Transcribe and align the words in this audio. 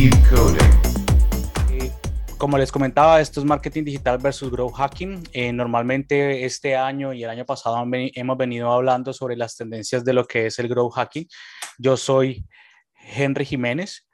Eh, 0.00 1.90
Como 2.36 2.56
les 2.56 2.70
comentaba, 2.70 3.20
esto 3.20 3.40
es 3.40 3.46
marketing 3.46 3.82
digital 3.82 4.18
versus 4.18 4.48
growth 4.48 4.74
hacking. 4.74 5.24
Eh, 5.32 5.52
normalmente 5.52 6.44
este 6.44 6.76
año 6.76 7.12
y 7.12 7.24
el 7.24 7.30
año 7.30 7.44
pasado 7.44 7.84
hemos 7.92 8.38
venido 8.38 8.70
hablando 8.70 9.12
sobre 9.12 9.34
las 9.34 9.56
tendencias 9.56 10.04
de 10.04 10.12
lo 10.12 10.24
que 10.24 10.46
es 10.46 10.58
el 10.60 10.68
growth 10.68 10.94
hacking. 10.94 11.26
Yo 11.78 11.96
soy 11.96 12.46
Henry 12.94 13.44
Jiménez, 13.44 14.06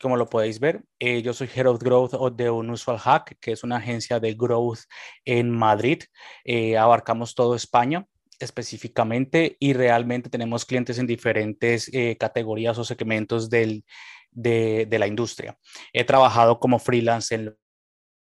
como 0.00 0.16
lo 0.16 0.28
podéis 0.28 0.58
ver. 0.58 0.82
Eh, 0.98 1.22
yo 1.22 1.32
soy 1.32 1.48
Head 1.54 1.66
of 1.66 1.78
Growth 1.78 2.14
de 2.34 2.50
Unusual 2.50 2.98
Hack, 2.98 3.36
que 3.40 3.52
es 3.52 3.62
una 3.62 3.76
agencia 3.76 4.18
de 4.18 4.34
growth 4.34 4.80
en 5.24 5.50
Madrid. 5.50 6.02
Eh, 6.44 6.76
abarcamos 6.76 7.36
todo 7.36 7.54
España 7.54 8.04
específicamente 8.40 9.56
y 9.60 9.72
realmente 9.72 10.30
tenemos 10.30 10.64
clientes 10.64 10.98
en 10.98 11.08
diferentes 11.08 11.90
categorías 12.20 12.78
o 12.78 12.84
segmentos 12.84 13.50
del, 13.50 13.84
de, 14.38 14.98
la 14.98 15.06
industria. 15.06 15.58
He 15.92 16.04
trabajado 16.04 16.58
como 16.60 16.78
freelance 16.78 17.34
en 17.34 17.56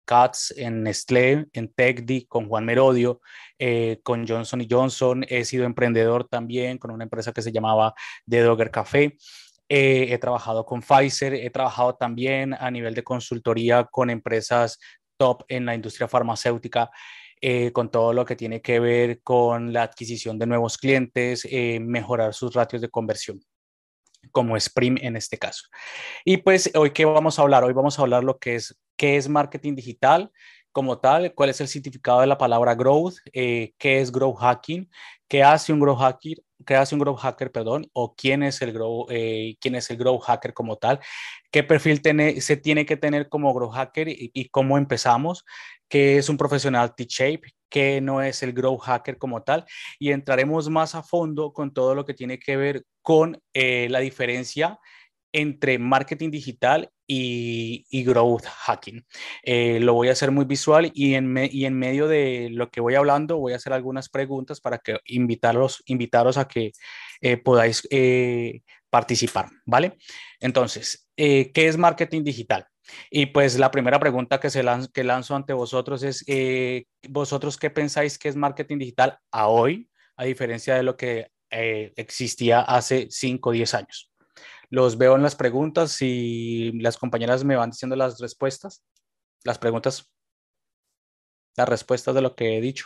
Cats, 0.05 0.54
en 0.58 0.84
Nestlé, 0.84 1.46
en 1.54 1.72
TechDi, 1.72 2.26
con 2.26 2.48
Juan 2.48 2.66
Merodio, 2.66 3.22
eh, 3.60 4.00
con 4.04 4.27
Johnson 4.27 4.66
Johnson. 4.70 5.26
He 5.30 5.46
sido 5.46 5.66
emprendedor 5.66 6.27
también 6.27 6.77
con 6.77 6.91
una 6.91 7.04
empresa 7.04 7.32
que 7.32 7.41
se 7.41 7.52
llamaba 7.52 7.94
The 8.27 8.41
Dogger 8.41 8.72
Café. 8.72 9.18
Eh, 9.70 10.08
he 10.12 10.18
trabajado 10.18 10.66
con 10.66 10.82
Pfizer, 10.82 11.34
he 11.34 11.50
trabajado 11.50 11.96
también 11.96 12.54
a 12.54 12.70
nivel 12.72 12.94
de 12.94 13.04
consultoría 13.04 13.86
con 13.86 14.10
empresas 14.10 14.80
top 15.18 15.44
en 15.48 15.66
la 15.66 15.76
industria 15.76 16.10
farmacéutica, 16.10 16.90
eh, 17.40 17.72
con 17.72 17.90
todo 17.90 18.12
lo 18.12 18.26
que 18.26 18.36
tiene 18.36 18.62
que 18.62 18.80
ver 18.80 19.22
con 19.22 19.72
la 19.72 19.84
adquisición 19.84 20.38
de 20.38 20.48
nuevos 20.48 20.77
clientes, 20.77 21.48
eh, 21.49 21.80
mejorar 21.80 22.34
sus 22.34 22.54
ratios 22.54 22.82
de 22.82 22.90
conversión 22.90 23.40
como 24.31 24.57
Spring 24.57 24.98
en 25.02 25.16
este 25.16 25.37
caso. 25.37 25.68
Y 26.23 26.37
pues 26.37 26.71
hoy 26.76 26.91
qué 26.91 27.05
vamos 27.05 27.40
a 27.40 27.41
hablar? 27.41 27.63
Hoy 27.63 27.73
vamos 27.73 27.98
a 27.98 28.01
hablar 28.01 28.23
lo 28.23 28.37
que 28.37 28.55
es 28.55 28.77
qué 28.96 29.18
es 29.18 29.27
marketing 29.27 29.76
digital 29.76 30.32
como 30.72 31.00
tal, 31.00 31.34
cuál 31.34 31.50
es 31.50 31.62
el 31.62 31.68
significado 31.68 32.22
de 32.22 32.27
la 32.27 32.38
palabra 32.38 32.76
growth, 32.76 33.16
eh, 33.34 33.74
qué 33.77 34.02
es 34.02 34.12
growth 34.12 34.38
hacking, 34.38 34.90
qué 35.27 35.44
hace 35.44 35.74
un 35.74 35.80
growth 35.80 36.00
hacker, 36.00 36.38
qué 36.66 36.76
hace 36.76 36.96
un 36.96 37.00
growth 37.00 37.20
hacker, 37.20 37.52
perdón, 37.52 37.88
o 37.94 38.16
quién 38.16 38.44
es 38.44 38.62
el 38.62 38.74
growth, 38.74 39.08
eh, 39.12 39.55
quién 39.60 39.76
es 39.76 39.90
el 39.90 39.98
growth 39.98 40.24
hacker 40.24 40.54
como 40.54 40.77
tal, 40.77 40.99
qué 41.52 41.64
perfil 41.64 42.02
tiene, 42.02 42.42
se 42.42 42.58
tiene 42.58 42.86
que 42.86 42.98
tener 42.98 43.30
como 43.30 43.54
growth 43.54 43.74
hacker 43.74 44.10
y, 44.10 44.32
y 44.34 44.49
cómo 44.49 44.77
empezamos, 44.77 45.46
qué 45.90 46.18
es 46.18 46.30
un 46.30 46.38
profesional 46.38 46.96
T-shape, 46.96 47.54
qué 47.70 48.02
no 48.02 48.22
es 48.22 48.44
el 48.44 48.54
growth 48.54 48.82
hacker 48.82 49.18
como 49.18 49.42
tal, 49.44 49.66
y 49.98 50.12
entraremos 50.12 50.70
más 50.70 50.96
a 50.96 51.04
fondo 51.04 51.54
con 51.54 51.74
todo 51.74 51.96
lo 51.96 52.05
que 52.05 52.14
tiene 52.14 52.38
que 52.38 52.58
ver 52.58 52.86
con 53.02 53.42
eh, 53.54 53.88
la 53.90 53.99
diferencia 53.99 54.80
entre 55.34 55.79
marketing 55.79 56.29
digital 56.32 56.90
y, 57.07 58.04
growth 58.04 58.46
hacking. 58.46 59.05
Eh, 59.43 59.79
lo 59.79 59.93
voy 59.93 60.10
a 60.10 60.13
hacer 60.13 60.32
muy 60.32 60.46
visual 60.46 60.91
y 60.93 61.15
en, 61.15 61.27
medio 61.32 62.07
de 62.07 62.49
lo 62.51 62.70
que 62.70 62.82
voy 62.82 62.96
hablando 62.96 63.37
voy 63.37 63.54
a 63.54 63.57
hacer 63.57 63.74
algunas 63.74 64.09
preguntas 64.09 64.62
para 64.62 64.78
que 64.79 64.97
invitaros 65.06 66.38
a 66.38 66.47
que 66.47 66.72
eh, 67.22 67.38
podáis 67.38 67.88
eh, 67.91 68.62
participar, 68.90 69.50
¿vale? 69.66 69.97
Entonces, 70.40 71.07
¿qué 71.16 71.52
es 71.53 71.78
marketing 71.78 72.24
digital? 72.24 72.66
Y 73.09 73.28
pues 73.28 73.57
la 73.57 73.72
primera 73.72 74.00
pregunta 74.00 74.40
que, 74.40 74.50
se 74.50 74.63
lanzo, 74.63 75.35
ante 75.35 75.53
vosotros 75.53 76.03
es, 76.03 76.25
¿vosotros 77.07 77.57
qué 77.57 77.69
pensáis 77.69 78.18
que 78.18 78.29
es 78.29 78.35
marketing 78.35 78.79
digital 78.79 79.18
a 79.31 79.47
hoy, 79.47 79.90
a 80.18 80.25
diferencia 80.25 80.75
de 80.75 80.84
lo 80.84 80.97
que 80.97 81.28
existía 81.50 82.62
hace 82.62 83.07
5 83.09 83.50
o 83.50 83.53
10 83.53 83.74
años? 83.75 84.10
Los 84.72 84.97
veo 84.97 85.18
en 85.18 85.22
las 85.22 85.36
preguntas 85.36 86.02
y 86.02 86.72
las 86.80 86.97
compañeras 86.97 87.44
me 87.44 87.58
van 87.58 87.72
diciendo 87.72 87.97
las 87.97 88.19
respuestas, 88.19 88.84
las 89.44 89.59
preguntas, 89.59 90.09
las 91.58 91.68
respuestas 91.68 92.16
de 92.16 92.22
lo 92.22 92.36
que 92.36 92.58
he 92.58 92.62
dicho. 92.62 92.86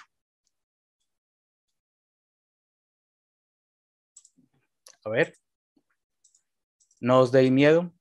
A 5.04 5.10
ver, 5.12 5.38
no 7.00 7.20
os 7.20 7.32
deis 7.32 7.52
miedo. 7.52 7.94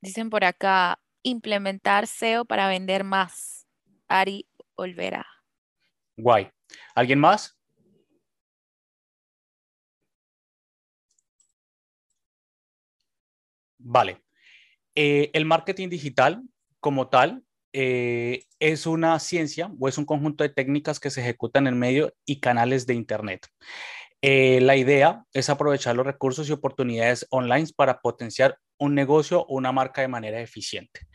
Dicen 0.00 0.30
por 0.30 0.44
acá, 0.44 1.00
implementar 1.24 2.06
SEO 2.06 2.44
para 2.44 2.68
vender 2.68 3.02
más. 3.02 3.66
Ari 4.06 4.48
Olvera. 4.76 5.26
Guay. 6.16 6.48
¿Alguien 6.94 7.18
más? 7.18 7.58
Vale. 13.84 14.22
Eh, 14.94 15.30
el 15.32 15.44
marketing 15.44 15.88
digital 15.88 16.42
como 16.80 17.08
tal 17.08 17.42
eh, 17.72 18.44
es 18.58 18.86
una 18.86 19.18
ciencia 19.18 19.72
o 19.80 19.88
es 19.88 19.96
un 19.96 20.04
conjunto 20.04 20.44
de 20.44 20.50
técnicas 20.50 21.00
que 21.00 21.10
se 21.10 21.22
ejecutan 21.22 21.66
en 21.66 21.78
medio 21.78 22.14
y 22.26 22.40
canales 22.40 22.86
de 22.86 22.94
Internet. 22.94 23.46
Eh, 24.20 24.60
la 24.60 24.76
idea 24.76 25.24
es 25.32 25.50
aprovechar 25.50 25.96
los 25.96 26.06
recursos 26.06 26.48
y 26.48 26.52
oportunidades 26.52 27.26
online 27.30 27.68
para 27.74 28.00
potenciar 28.00 28.58
un 28.82 28.94
negocio 28.94 29.40
o 29.40 29.54
una 29.56 29.72
marca 29.72 30.00
de 30.00 30.08
manera 30.08 30.40
eficiente. 30.40 31.06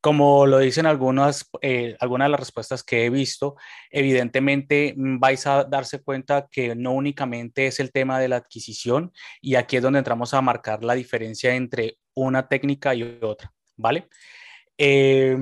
Como 0.00 0.46
lo 0.46 0.58
dicen 0.58 0.86
algunas, 0.86 1.50
eh, 1.60 1.96
algunas 2.00 2.26
de 2.26 2.30
las 2.30 2.40
respuestas 2.40 2.82
que 2.84 3.04
he 3.04 3.10
visto, 3.10 3.56
evidentemente 3.90 4.94
mm, 4.96 5.18
vais 5.18 5.46
a 5.46 5.64
darse 5.64 6.02
cuenta 6.02 6.48
que 6.50 6.74
no 6.76 6.92
únicamente 6.92 7.66
es 7.66 7.80
el 7.80 7.90
tema 7.90 8.20
de 8.20 8.28
la 8.28 8.36
adquisición 8.36 9.12
y 9.40 9.56
aquí 9.56 9.76
es 9.76 9.82
donde 9.82 9.98
entramos 9.98 10.32
a 10.32 10.40
marcar 10.40 10.84
la 10.84 10.94
diferencia 10.94 11.54
entre 11.54 11.98
una 12.14 12.46
técnica 12.48 12.94
y 12.94 13.18
otra, 13.20 13.52
¿vale? 13.76 14.08
Eh, 14.76 15.36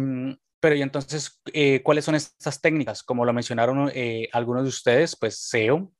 pero 0.61 0.75
y 0.75 0.83
entonces, 0.83 1.41
eh, 1.53 1.83
¿cuáles 1.83 2.05
son 2.05 2.15
estas 2.15 2.61
técnicas? 2.61 3.03
Como 3.03 3.25
lo 3.25 3.33
mencionaron 3.33 3.91
eh, 3.95 4.29
algunos 4.33 4.63
de 4.63 4.71
ustedes, 4.71 5.15
pues 5.15 5.39
SEO, 5.39 5.93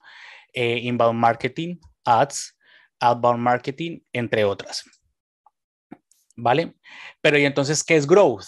inbound 0.55 1.21
marketing, 1.21 1.77
ads, 2.05 2.57
outbound 2.99 3.41
marketing, 3.41 4.01
entre 4.13 4.45
otras. 4.45 4.85
¿Vale? 6.37 6.75
Pero 7.21 7.39
y 7.39 7.45
entonces, 7.45 7.83
¿qué 7.83 7.97
es 7.97 8.07
growth? 8.07 8.47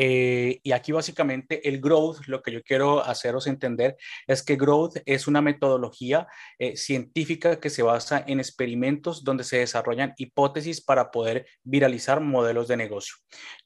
Eh, 0.00 0.60
y 0.62 0.70
aquí 0.70 0.92
básicamente 0.92 1.68
el 1.68 1.80
growth, 1.80 2.20
lo 2.28 2.40
que 2.40 2.52
yo 2.52 2.62
quiero 2.62 3.04
haceros 3.04 3.48
entender 3.48 3.96
es 4.28 4.44
que 4.44 4.54
growth 4.54 4.98
es 5.06 5.26
una 5.26 5.42
metodología 5.42 6.28
eh, 6.56 6.76
científica 6.76 7.58
que 7.58 7.68
se 7.68 7.82
basa 7.82 8.22
en 8.24 8.38
experimentos 8.38 9.24
donde 9.24 9.42
se 9.42 9.58
desarrollan 9.58 10.14
hipótesis 10.16 10.80
para 10.80 11.10
poder 11.10 11.46
viralizar 11.64 12.20
modelos 12.20 12.68
de 12.68 12.76
negocio. 12.76 13.16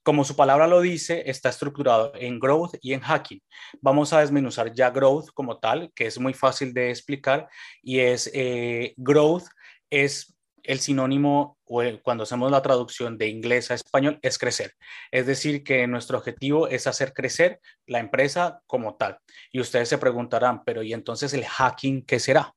Como 0.03 0.25
su 0.25 0.34
palabra 0.34 0.67
lo 0.67 0.81
dice, 0.81 1.22
está 1.27 1.51
estructurado 1.51 2.12
en 2.15 2.41
growth 2.41 2.77
y 2.81 2.95
en 2.95 3.01
hacking. 3.01 3.43
Vamos 3.83 4.15
a 4.15 4.21
desmenuzar 4.21 4.72
ya 4.72 4.89
growth 4.89 5.28
como 5.34 5.59
tal, 5.59 5.93
que 5.95 6.06
es 6.06 6.19
muy 6.19 6.33
fácil 6.33 6.72
de 6.72 6.89
explicar 6.89 7.47
y 7.83 7.99
es 7.99 8.31
eh, 8.33 8.95
growth 8.97 9.45
es 9.91 10.31
el 10.62 10.81
sinónimo 10.81 11.59
o 11.65 11.83
cuando 12.03 12.25
hacemos 12.25 12.50
la 12.50 12.62
traducción 12.62 13.17
de 13.17 13.28
inglés 13.28 13.71
a 13.71 13.75
español 13.75 14.19
es 14.23 14.39
crecer. 14.39 14.75
Es 15.11 15.27
decir, 15.27 15.65
que 15.65 15.87
nuestro 15.87 16.19
objetivo 16.19 16.69
es 16.69 16.87
hacer 16.87 17.12
crecer 17.15 17.61
la 17.87 17.99
empresa 17.99 18.61
como 18.67 18.97
tal. 18.97 19.19
Y 19.51 19.61
ustedes 19.61 19.89
se 19.89 19.99
preguntarán, 19.99 20.65
pero 20.65 20.83
¿y 20.83 20.93
entonces 20.93 21.33
el 21.33 21.47
hacking 21.47 22.05
qué 22.05 22.21
será? 22.21 22.55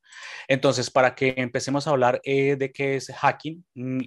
Entonces, 0.48 0.92
para 0.92 1.16
que 1.16 1.34
empecemos 1.38 1.88
a 1.88 1.92
hablar 1.92 2.20
eh, 2.24 2.56
de 2.58 2.72
qué 2.72 2.98
es 2.98 3.12
hacking, 3.14 3.66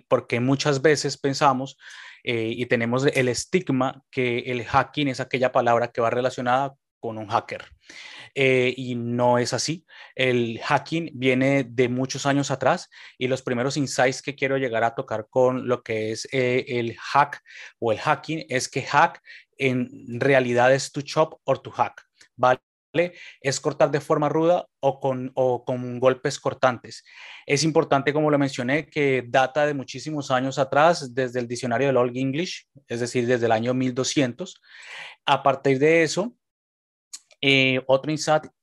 porque 0.08 0.40
muchas 0.40 0.82
veces 0.82 1.16
pensamos 1.16 1.78
eh, 2.22 2.52
y 2.54 2.66
tenemos 2.66 3.06
el 3.06 3.28
estigma 3.28 4.02
que 4.10 4.40
el 4.40 4.64
hacking 4.64 5.08
es 5.08 5.20
aquella 5.20 5.52
palabra 5.52 5.88
que 5.88 6.00
va 6.00 6.10
relacionada 6.10 6.74
con 7.00 7.18
un 7.18 7.28
hacker. 7.28 7.64
Eh, 8.40 8.72
y 8.76 8.94
no 8.94 9.36
es 9.38 9.52
así. 9.52 9.84
El 10.14 10.60
hacking 10.60 11.10
viene 11.12 11.64
de 11.64 11.88
muchos 11.88 12.24
años 12.24 12.52
atrás 12.52 12.88
y 13.18 13.26
los 13.26 13.42
primeros 13.42 13.76
insights 13.76 14.22
que 14.22 14.36
quiero 14.36 14.56
llegar 14.58 14.84
a 14.84 14.94
tocar 14.94 15.26
con 15.28 15.66
lo 15.66 15.82
que 15.82 16.12
es 16.12 16.28
eh, 16.30 16.64
el 16.68 16.96
hack 16.96 17.42
o 17.80 17.90
el 17.90 17.98
hacking 17.98 18.46
es 18.48 18.68
que 18.68 18.82
hack 18.82 19.20
en 19.56 20.20
realidad 20.20 20.72
es 20.72 20.92
to 20.92 21.00
chop 21.02 21.40
or 21.42 21.58
to 21.58 21.72
hack, 21.72 22.00
¿vale? 22.36 22.60
es 23.40 23.60
cortar 23.60 23.90
de 23.90 24.00
forma 24.00 24.28
ruda 24.28 24.66
o 24.80 25.00
con, 25.00 25.32
o 25.34 25.64
con 25.64 25.98
golpes 25.98 26.38
cortantes. 26.38 27.04
Es 27.44 27.64
importante, 27.64 28.12
como 28.12 28.30
lo 28.30 28.38
mencioné, 28.38 28.88
que 28.88 29.24
data 29.26 29.66
de 29.66 29.74
muchísimos 29.74 30.30
años 30.30 30.58
atrás, 30.58 31.12
desde 31.12 31.40
el 31.40 31.48
diccionario 31.48 31.88
del 31.88 31.96
Old 31.96 32.16
English, 32.16 32.68
es 32.86 33.00
decir, 33.00 33.26
desde 33.26 33.46
el 33.46 33.52
año 33.52 33.74
1200. 33.74 34.60
A 35.26 35.42
partir 35.42 35.78
de 35.78 36.04
eso, 36.04 36.37
eh, 37.40 37.82
otro 37.86 38.12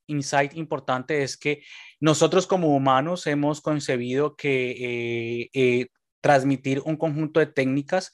insight, 0.08 0.54
importante 0.56 1.24
es 1.24 1.38
que 1.38 1.64
nosotros 2.00 2.48
como 2.48 2.76
humanos 2.76 3.28
hemos 3.28 3.62
concebido 3.62 4.36
que 4.36 4.72
eh, 4.72 5.50
eh, 5.54 5.88
transmitir 6.22 6.82
un 6.86 6.98
conjunto 6.98 7.40
de 7.40 7.48
técnicas 7.48 8.12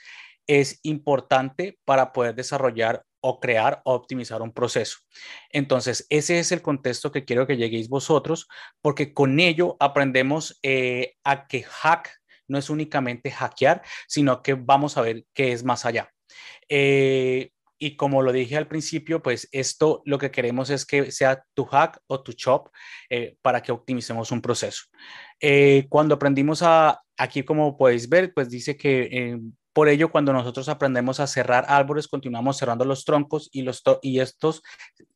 es 0.48 0.80
importante 0.84 1.80
para 1.86 2.12
poder 2.14 2.36
desarrollar 2.36 3.04
o 3.22 3.40
crear 3.40 3.82
o 3.86 3.94
optimizar 3.94 4.42
un 4.42 4.52
proceso. 4.52 4.98
Entonces, 5.50 6.08
ese 6.10 6.40
es 6.40 6.52
el 6.52 6.62
contexto 6.62 7.12
que 7.12 7.24
quiero 7.24 7.46
que 7.46 7.58
lleguéis 7.58 7.88
vosotros, 7.88 8.48
porque 8.82 9.14
con 9.14 9.40
ello 9.40 9.78
aprendemos 9.80 10.60
a 11.24 11.48
que 11.48 11.64
hack 11.64 12.12
no 12.48 12.58
es 12.58 12.70
únicamente 12.70 13.30
hackear, 13.32 13.84
sino 14.08 14.42
que 14.42 14.56
vamos 14.56 14.98
a 14.98 15.02
ver 15.02 15.26
qué 15.34 15.52
es 15.52 15.64
más 15.64 15.86
allá. 15.86 16.12
Y 17.84 17.96
como 17.96 18.22
lo 18.22 18.32
dije 18.32 18.58
al 18.58 18.68
principio, 18.68 19.24
pues 19.24 19.50
esto 19.52 20.04
lo 20.06 20.20
que 20.20 20.30
queremos 20.30 20.70
es 20.70 20.86
que 20.86 21.12
sea 21.12 21.44
tu 21.56 21.66
hack 21.66 22.00
o 22.06 22.22
tu 22.22 22.34
chop 22.34 22.68
eh, 23.10 23.38
para 23.42 23.64
que 23.64 23.72
optimicemos 23.72 24.32
un 24.32 24.40
proceso. 24.40 24.84
Eh, 25.40 25.88
cuando 25.90 26.14
aprendimos 26.14 26.62
a, 26.62 27.02
aquí 27.18 27.42
como 27.42 27.76
podéis 27.76 28.08
ver, 28.08 28.36
pues 28.36 28.52
dice 28.52 28.78
que 28.78 29.10
eh, 29.12 29.40
por 29.74 29.90
ello 29.90 30.12
cuando 30.12 30.32
nosotros 30.32 30.70
aprendemos 30.70 31.20
a 31.20 31.26
cerrar 31.26 31.66
árboles, 31.68 32.08
continuamos 32.08 32.58
cerrando 32.58 32.86
los 32.86 33.04
troncos 33.04 33.50
y, 33.52 33.64
los 33.64 33.82
y 34.04 34.20
estos 34.20 34.62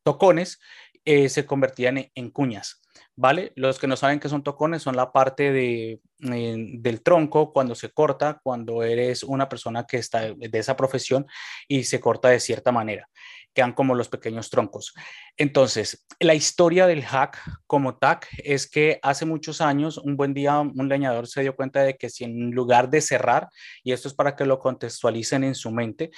tocones 0.02 0.60
se 1.06 1.46
convertían 1.46 2.10
en 2.14 2.30
cuñas. 2.32 2.82
¿vale? 3.16 3.54
Los 3.56 3.80
que 3.80 3.88
no 3.88 3.96
saben 3.96 4.20
qué 4.20 4.30
son 4.30 4.44
tocones 4.44 4.82
son 4.82 4.96
la 4.96 5.12
parte 5.12 5.52
de, 5.52 6.02
del 6.20 7.02
tronco 7.02 7.54
cuando 7.54 7.76
se 7.76 7.90
corta, 7.90 8.40
cuando 8.44 8.84
eres 8.84 9.24
una 9.24 9.48
persona 9.48 9.86
que 9.86 9.98
está 9.98 10.34
de 10.34 10.60
esa 10.60 10.76
profesión 10.76 11.26
y 11.68 11.84
se 11.86 12.00
corta 12.00 12.30
de 12.30 12.40
cierta 12.40 12.72
manera 12.72 13.08
quedan 13.56 13.74
como 13.74 13.96
los 13.96 14.10
pequeños 14.10 14.50
troncos. 14.50 14.94
Entonces, 15.38 16.06
la 16.20 16.36
historia 16.36 16.86
del 16.86 17.04
hack 17.04 17.42
como 17.66 17.98
TAC 17.98 18.28
es 18.38 18.70
que 18.70 19.00
hace 19.02 19.26
muchos 19.26 19.62
años, 19.62 19.98
un 19.98 20.18
buen 20.18 20.34
día, 20.34 20.60
un 20.60 20.90
leñador 20.90 21.28
se 21.28 21.42
dio 21.42 21.56
cuenta 21.56 21.82
de 21.82 21.98
que 21.98 22.10
si 22.10 22.26
en 22.26 22.52
lugar 22.52 22.90
de 22.90 23.02
cerrar, 23.02 23.48
y 23.84 23.94
esto 23.94 24.10
es 24.10 24.14
para 24.14 24.36
que 24.36 24.46
lo 24.46 24.60
contextualicen 24.60 25.44
en 25.46 25.56
su 25.56 25.72
mente, 25.72 26.12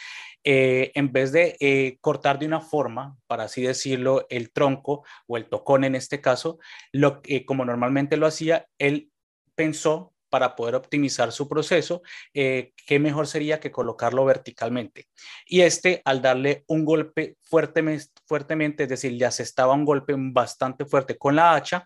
eh, 0.44 0.92
en 0.96 1.14
vez 1.14 1.32
de 1.32 1.56
eh, 1.60 1.98
cortar 2.02 2.40
de 2.40 2.48
una 2.48 2.60
forma, 2.60 3.16
para 3.28 3.44
así 3.44 3.62
decirlo, 3.62 4.26
el 4.30 4.52
tronco 4.52 5.06
o 5.28 5.38
el 5.38 5.48
tocón 5.48 5.84
en 5.84 5.96
este 5.96 6.20
caso, 6.20 6.58
lo, 6.92 7.22
que 7.22 7.46
como 7.46 7.64
normalmente 7.64 8.18
lo 8.18 8.26
hacía, 8.26 8.66
él 8.80 9.12
pensó 9.56 10.14
para 10.30 10.56
poder 10.56 10.76
optimizar 10.76 11.32
su 11.32 11.48
proceso, 11.48 12.02
eh, 12.34 12.74
qué 12.86 13.00
mejor 13.00 13.28
sería 13.28 13.60
que 13.60 13.72
colocarlo 13.72 14.26
verticalmente. 14.26 15.08
Y 15.46 15.62
este, 15.62 16.02
al 16.06 16.22
darle 16.22 16.64
un 16.68 16.86
golpe 16.86 17.38
fuertemente, 17.42 18.06
fuertemente, 18.26 18.84
es 18.84 18.90
decir, 18.90 19.18
ya 19.18 19.32
se 19.32 19.44
estaba 19.44 19.74
un 19.74 19.86
golpe 19.86 20.14
bastante 20.18 20.86
fuerte 20.86 21.18
con 21.18 21.36
la 21.36 21.56
hacha, 21.56 21.86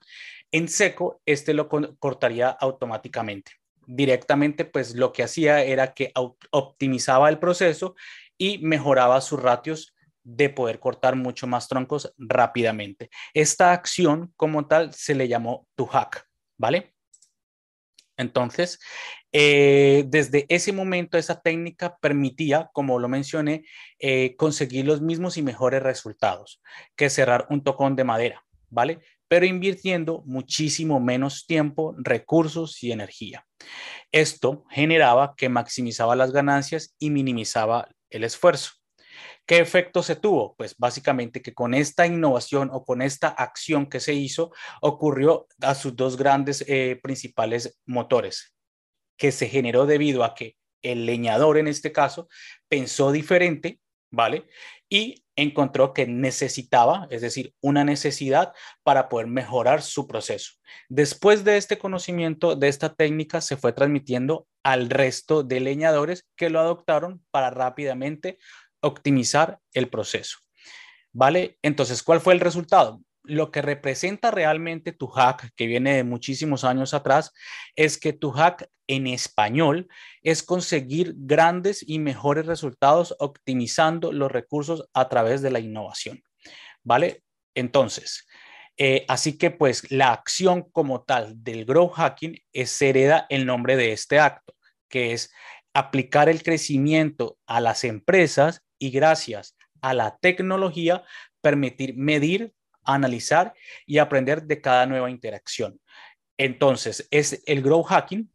en 0.51 0.67
seco, 0.67 1.21
este 1.25 1.53
lo 1.53 1.69
cortaría 1.69 2.49
automáticamente. 2.49 3.53
Directamente, 3.87 4.65
pues 4.65 4.95
lo 4.95 5.13
que 5.13 5.23
hacía 5.23 5.63
era 5.63 5.93
que 5.93 6.11
optimizaba 6.51 7.29
el 7.29 7.39
proceso 7.39 7.95
y 8.37 8.57
mejoraba 8.59 9.21
sus 9.21 9.41
ratios 9.41 9.95
de 10.23 10.49
poder 10.49 10.79
cortar 10.79 11.15
mucho 11.15 11.47
más 11.47 11.67
troncos 11.67 12.13
rápidamente. 12.17 13.09
Esta 13.33 13.71
acción 13.71 14.33
como 14.35 14.67
tal 14.67 14.93
se 14.93 15.15
le 15.15 15.27
llamó 15.27 15.67
to 15.75 15.85
hack, 15.87 16.27
¿vale? 16.57 16.93
Entonces, 18.21 18.79
eh, 19.33 20.03
desde 20.07 20.45
ese 20.49 20.73
momento, 20.73 21.17
esa 21.17 21.41
técnica 21.41 21.97
permitía, 22.01 22.69
como 22.73 22.99
lo 22.99 23.07
mencioné, 23.07 23.63
eh, 23.99 24.35
conseguir 24.35 24.85
los 24.85 25.01
mismos 25.01 25.37
y 25.37 25.41
mejores 25.41 25.81
resultados 25.81 26.61
que 26.95 27.09
cerrar 27.09 27.47
un 27.49 27.63
tocón 27.63 27.95
de 27.95 28.03
madera, 28.03 28.45
¿vale? 28.69 28.99
Pero 29.27 29.45
invirtiendo 29.45 30.23
muchísimo 30.25 30.99
menos 30.99 31.45
tiempo, 31.45 31.95
recursos 31.97 32.83
y 32.83 32.91
energía. 32.91 33.45
Esto 34.11 34.65
generaba 34.69 35.35
que 35.37 35.47
maximizaba 35.49 36.15
las 36.15 36.31
ganancias 36.31 36.95
y 36.99 37.09
minimizaba 37.09 37.87
el 38.09 38.25
esfuerzo. 38.25 38.80
¿Qué 39.45 39.59
efecto 39.59 40.03
se 40.03 40.15
tuvo? 40.15 40.55
Pues 40.55 40.75
básicamente 40.77 41.41
que 41.41 41.53
con 41.53 41.73
esta 41.73 42.05
innovación 42.05 42.69
o 42.71 42.85
con 42.85 43.01
esta 43.01 43.27
acción 43.27 43.87
que 43.87 43.99
se 43.99 44.13
hizo, 44.13 44.51
ocurrió 44.81 45.47
a 45.61 45.75
sus 45.75 45.95
dos 45.95 46.17
grandes 46.17 46.63
eh, 46.67 46.99
principales 47.01 47.79
motores, 47.85 48.53
que 49.17 49.31
se 49.31 49.47
generó 49.47 49.85
debido 49.85 50.23
a 50.23 50.33
que 50.35 50.55
el 50.81 51.05
leñador 51.05 51.57
en 51.57 51.67
este 51.67 51.91
caso 51.91 52.27
pensó 52.67 53.11
diferente, 53.11 53.79
¿vale? 54.11 54.47
Y 54.89 55.23
encontró 55.35 55.93
que 55.93 56.05
necesitaba, 56.05 57.07
es 57.09 57.21
decir, 57.21 57.53
una 57.61 57.83
necesidad 57.83 58.53
para 58.83 59.09
poder 59.09 59.27
mejorar 59.27 59.81
su 59.81 60.07
proceso. 60.07 60.53
Después 60.89 61.43
de 61.43 61.57
este 61.57 61.77
conocimiento, 61.77 62.55
de 62.55 62.67
esta 62.67 62.93
técnica, 62.93 63.41
se 63.41 63.57
fue 63.57 63.73
transmitiendo 63.73 64.47
al 64.63 64.89
resto 64.89 65.43
de 65.43 65.59
leñadores 65.59 66.27
que 66.35 66.49
lo 66.49 66.59
adoptaron 66.59 67.23
para 67.31 67.49
rápidamente 67.49 68.37
optimizar 68.81 69.59
el 69.73 69.89
proceso. 69.89 70.37
¿Vale? 71.13 71.57
Entonces, 71.61 72.03
¿cuál 72.03 72.21
fue 72.21 72.33
el 72.33 72.39
resultado? 72.39 73.01
Lo 73.23 73.51
que 73.51 73.61
representa 73.61 74.31
realmente 74.31 74.93
tu 74.93 75.07
hack, 75.07 75.51
que 75.55 75.67
viene 75.67 75.95
de 75.95 76.03
muchísimos 76.03 76.63
años 76.63 76.93
atrás, 76.93 77.31
es 77.75 77.97
que 77.97 78.13
tu 78.13 78.31
hack 78.31 78.67
en 78.87 79.07
español 79.07 79.87
es 80.23 80.41
conseguir 80.41 81.13
grandes 81.17 81.83
y 81.87 81.99
mejores 81.99 82.45
resultados 82.45 83.15
optimizando 83.19 84.11
los 84.11 84.31
recursos 84.31 84.89
a 84.93 85.07
través 85.09 85.41
de 85.41 85.51
la 85.51 85.59
innovación. 85.59 86.23
¿Vale? 86.83 87.23
Entonces, 87.53 88.25
eh, 88.77 89.05
así 89.07 89.37
que 89.37 89.51
pues 89.51 89.91
la 89.91 90.11
acción 90.11 90.63
como 90.71 91.03
tal 91.03 91.43
del 91.43 91.65
growth 91.65 91.93
hacking 91.93 92.37
es 92.53 92.81
hereda 92.81 93.25
el 93.29 93.45
nombre 93.45 93.75
de 93.75 93.91
este 93.91 94.19
acto, 94.19 94.55
que 94.89 95.13
es 95.13 95.31
aplicar 95.73 96.29
el 96.29 96.41
crecimiento 96.43 97.37
a 97.45 97.61
las 97.61 97.83
empresas 97.83 98.63
y 98.81 98.89
gracias 98.89 99.55
a 99.79 99.93
la 99.93 100.17
tecnología 100.17 101.03
permitir 101.39 101.95
medir, 101.95 102.51
analizar 102.83 103.53
y 103.85 103.99
aprender 103.99 104.43
de 104.43 104.59
cada 104.59 104.87
nueva 104.87 105.11
interacción. 105.11 105.79
Entonces, 106.35 107.07
es 107.11 107.43
el 107.45 107.61
growth 107.61 107.85
hacking 107.85 108.31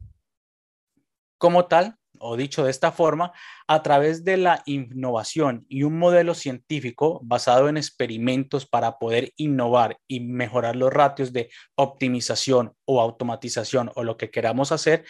como 1.37 1.67
tal 1.67 1.97
o 2.19 2.37
dicho 2.37 2.63
de 2.63 2.71
esta 2.71 2.91
forma, 2.91 3.31
a 3.67 3.83
través 3.83 4.23
de 4.23 4.37
la 4.37 4.61
innovación 4.65 5.65
y 5.69 5.83
un 5.83 5.97
modelo 5.97 6.33
científico 6.33 7.19
basado 7.23 7.69
en 7.69 7.77
experimentos 7.77 8.65
para 8.65 8.97
poder 8.97 9.33
innovar 9.37 9.99
y 10.07 10.19
mejorar 10.19 10.75
los 10.75 10.91
ratios 10.91 11.33
de 11.33 11.49
optimización 11.75 12.73
o 12.85 13.01
automatización 13.01 13.91
o 13.95 14.03
lo 14.03 14.17
que 14.17 14.31
queramos 14.31 14.71
hacer, 14.71 15.05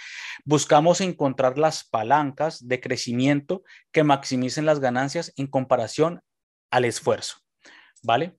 buscamos 0.46 1.02
encontrar 1.02 1.58
las 1.58 1.84
palancas 1.84 2.68
de 2.68 2.80
crecimiento 2.80 3.64
que 3.92 4.04
maximicen 4.04 4.66
las 4.66 4.80
ganancias 4.80 5.34
en 5.38 5.48
comparación 5.48 6.22
al 6.72 6.86
esfuerzo. 6.86 7.38
¿Vale? 8.04 8.38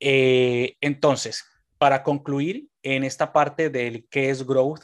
Eh, 0.00 0.76
entonces, 0.80 1.44
para 1.78 2.02
concluir 2.02 2.68
en 2.82 3.04
esta 3.04 3.32
parte 3.32 3.70
del 3.70 4.06
qué 4.10 4.30
es 4.30 4.46
growth, 4.46 4.82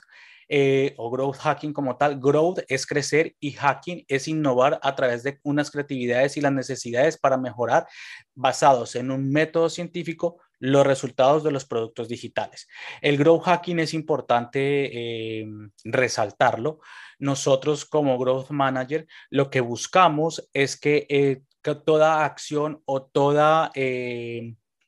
eh, 0.52 0.94
o 0.96 1.08
growth 1.12 1.36
hacking 1.36 1.72
como 1.72 1.96
tal. 1.96 2.18
Growth 2.18 2.58
es 2.66 2.84
crecer 2.84 3.36
y 3.38 3.52
hacking 3.52 4.04
es 4.08 4.26
innovar 4.26 4.80
a 4.82 4.96
través 4.96 5.22
de 5.22 5.38
unas 5.44 5.70
creatividades 5.70 6.36
y 6.36 6.40
las 6.40 6.50
necesidades 6.50 7.16
para 7.16 7.38
mejorar 7.38 7.86
basados 8.34 8.96
en 8.96 9.12
un 9.12 9.30
método 9.30 9.70
científico 9.70 10.38
los 10.58 10.84
resultados 10.84 11.44
de 11.44 11.52
los 11.52 11.66
productos 11.66 12.08
digitales. 12.08 12.66
El 13.00 13.16
growth 13.16 13.44
hacking 13.44 13.78
es 13.78 13.94
importante 13.94 15.40
eh, 15.40 15.46
resaltarlo. 15.84 16.80
Nosotros 17.20 17.84
como 17.84 18.18
growth 18.18 18.50
manager 18.50 19.06
lo 19.30 19.50
que 19.50 19.60
buscamos 19.60 20.50
es 20.52 20.76
que, 20.76 21.06
eh, 21.08 21.42
toda 21.84 22.24
acción 22.24 22.82
o 22.86 23.02
toda 23.02 23.70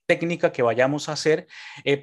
técnica 0.07 0.52
que 0.52 0.62
vayamos 0.62 1.09
a 1.09 1.12
hacer 1.12 1.47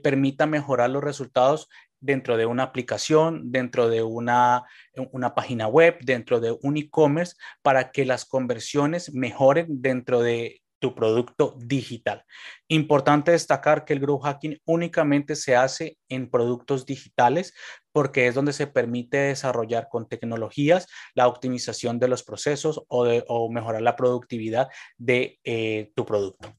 permita 0.04 0.46
mejorar 0.46 0.92
los 0.92 1.04
resultados 1.04 1.68
dentro 2.00 2.38
de 2.38 2.46
una 2.46 2.63
aplicación, 2.63 3.51
dentro 3.51 3.89
de 3.89 4.03
una, 4.03 4.63
una 5.12 5.36
página 5.36 5.68
web, 5.68 5.98
dentro 6.01 6.39
de 6.39 6.58
un 6.62 6.77
e-commerce, 6.77 7.36
para 7.62 7.91
que 7.91 8.06
las 8.06 8.25
conversiones 8.25 9.13
mejoren 9.13 9.82
dentro 9.82 10.22
de 10.22 10.62
tu 10.79 10.96
producto 10.96 11.56
digital. 11.58 12.25
Importante 12.68 13.32
destacar 13.32 13.86
que 13.86 13.94
el 13.94 14.00
growth 14.00 14.24
hacking 14.24 14.60
únicamente 14.65 15.36
se 15.36 15.56
hace 15.56 15.98
en 16.08 16.29
productos 16.29 16.86
digitales 16.86 17.53
porque 17.91 18.27
es 18.27 18.36
donde 18.36 18.53
se 18.53 18.68
permite 18.68 19.18
desarrollar 19.18 19.89
con 19.89 20.08
tecnologías 20.08 20.88
la 21.13 21.27
optimización 21.27 22.00
de 22.00 22.08
los 22.08 22.24
procesos 22.24 22.82
o, 22.88 23.06
de, 23.06 23.24
mejorar 23.50 23.82
la 23.82 23.96
productividad 23.96 24.70
de 24.98 25.39
eh, 25.44 25.91
tu 25.96 26.06
producto. 26.06 26.56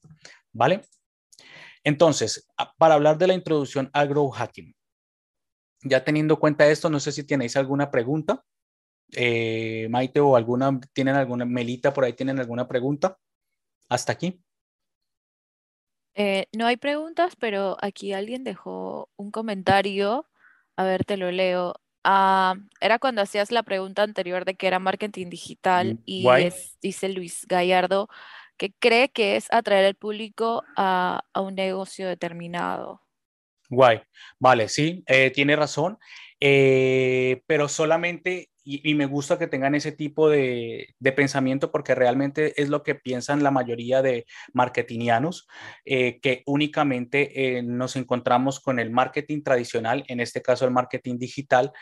¿Vale? 0.53 0.83
Entonces, 1.83 2.47
para 2.77 2.95
hablar 2.95 3.17
de 3.17 3.27
la 3.27 3.35
introducción 3.35 3.89
al 3.95 4.09
growth 4.09 4.35
hacking, 4.35 4.75
ya 5.83 6.05
teniendo 6.05 6.39
cuenta 6.39 6.67
esto, 6.69 6.91
no 6.91 7.01
sé 7.01 7.13
si 7.13 7.25
tenéis 7.25 7.57
alguna 7.57 7.91
pregunta. 7.91 8.45
Eh, 9.13 9.89
Maite 9.91 10.21
o 10.21 10.37
alguna, 10.37 10.79
tienen 10.93 11.17
alguna, 11.17 11.45
Melita 11.45 11.93
por 11.93 12.05
ahí 12.05 12.13
tienen 12.13 12.39
alguna 12.39 12.69
pregunta. 12.69 13.19
Hasta 13.89 14.13
aquí. 14.13 14.43
Eh, 16.15 16.47
no 16.57 16.67
hay 16.67 16.77
preguntas, 16.77 17.35
pero 17.37 17.77
aquí 17.81 18.13
alguien 18.13 18.45
dejó 18.45 19.11
un 19.17 19.31
comentario. 19.31 20.29
A 20.77 20.85
ver, 20.85 21.05
te 21.05 21.17
lo 21.17 21.31
leo. 21.31 21.75
Ah, 22.05 22.55
era 22.81 22.99
cuando 22.99 23.23
hacías 23.23 23.51
la 23.51 23.63
pregunta 23.63 24.03
anterior 24.03 24.45
de 24.45 24.55
qué 24.55 24.67
era 24.67 24.79
marketing 24.79 25.29
digital 25.29 25.95
mm, 25.95 26.03
y 26.07 26.27
dice 26.81 27.11
Luis 27.11 27.47
Gallardo 27.47 28.09
que 28.57 28.73
cree 28.79 29.11
que 29.11 29.37
es 29.37 29.51
atraer 29.53 29.87
al 29.87 29.95
público 29.95 30.65
a 30.77 31.23
un 31.35 31.55
negocio 31.55 32.07
determinado. 32.09 33.03
Guay, 33.71 34.03
vale, 34.41 34.69
sí, 34.69 35.05
eh, 35.07 35.31
tiene 35.31 35.55
razón. 35.55 35.97
Eh, 36.41 37.43
pero 37.47 37.69
solamente, 37.69 38.51
y, 38.65 38.95
me 38.95 39.07
gusta 39.07 39.39
que 39.39 39.47
tengan 39.47 39.75
ese 39.75 39.93
tipo 39.93 40.29
de, 40.29 40.95
pensamiento 41.15 41.71
porque 41.71 41.95
realmente 41.95 42.61
es 42.61 42.69
lo 42.69 42.83
que 42.83 42.97
piensan 42.97 43.45
la 43.45 43.53
mayoría 43.53 44.03
de 44.03 44.27
marketingianos, 44.53 45.47
eh, 45.85 46.19
que 46.21 46.43
únicamente 46.47 47.63
nos 47.63 47.95
encontramos 47.97 48.59
con 48.59 48.81
el 48.81 48.91
marketing 48.91 49.43
tradicional, 49.43 50.05
en 50.09 50.21
este 50.21 50.43
caso 50.43 50.65
el 50.65 50.73
marketing 50.73 51.19
digital, 51.19 51.73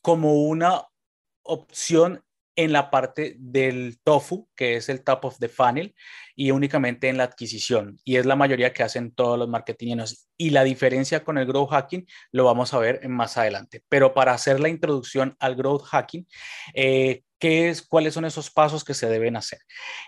como 0.00 0.34
una 0.42 0.82
opción 1.42 2.24
en 2.56 2.72
la 2.72 2.90
parte 2.90 3.36
del 3.38 3.98
tofu, 4.02 4.48
que 4.54 4.76
es 4.76 4.88
el 4.88 5.02
top 5.02 5.24
of 5.24 5.38
the 5.38 5.48
funnel, 5.48 5.94
y 6.36 6.50
únicamente 6.50 7.08
en 7.08 7.16
la 7.16 7.24
adquisición. 7.24 7.98
Y 8.04 8.16
es 8.16 8.26
la 8.26 8.36
mayoría 8.36 8.72
que 8.72 8.82
hacen 8.82 9.12
todos 9.12 9.38
los 9.38 9.48
marketingianos. 9.48 10.28
Y 10.36 10.50
la 10.50 10.64
diferencia 10.64 11.24
con 11.24 11.38
el 11.38 11.46
growth 11.46 11.70
hacking 11.70 12.06
lo 12.32 12.44
vamos 12.44 12.74
a 12.74 12.78
ver 12.78 13.08
más 13.08 13.36
adelante. 13.36 13.82
Pero 13.88 14.14
para 14.14 14.32
hacer 14.32 14.60
la 14.60 14.68
introducción 14.68 15.36
al 15.40 15.56
growth 15.56 15.84
hacking, 15.84 16.26
eh, 16.74 17.22
¿qué 17.38 17.68
es, 17.68 17.82
¿cuáles 17.82 18.14
son 18.14 18.24
esos 18.24 18.50
pasos 18.50 18.84
que 18.84 18.94
se 18.94 19.08
deben 19.08 19.36
hacer? 19.36 19.60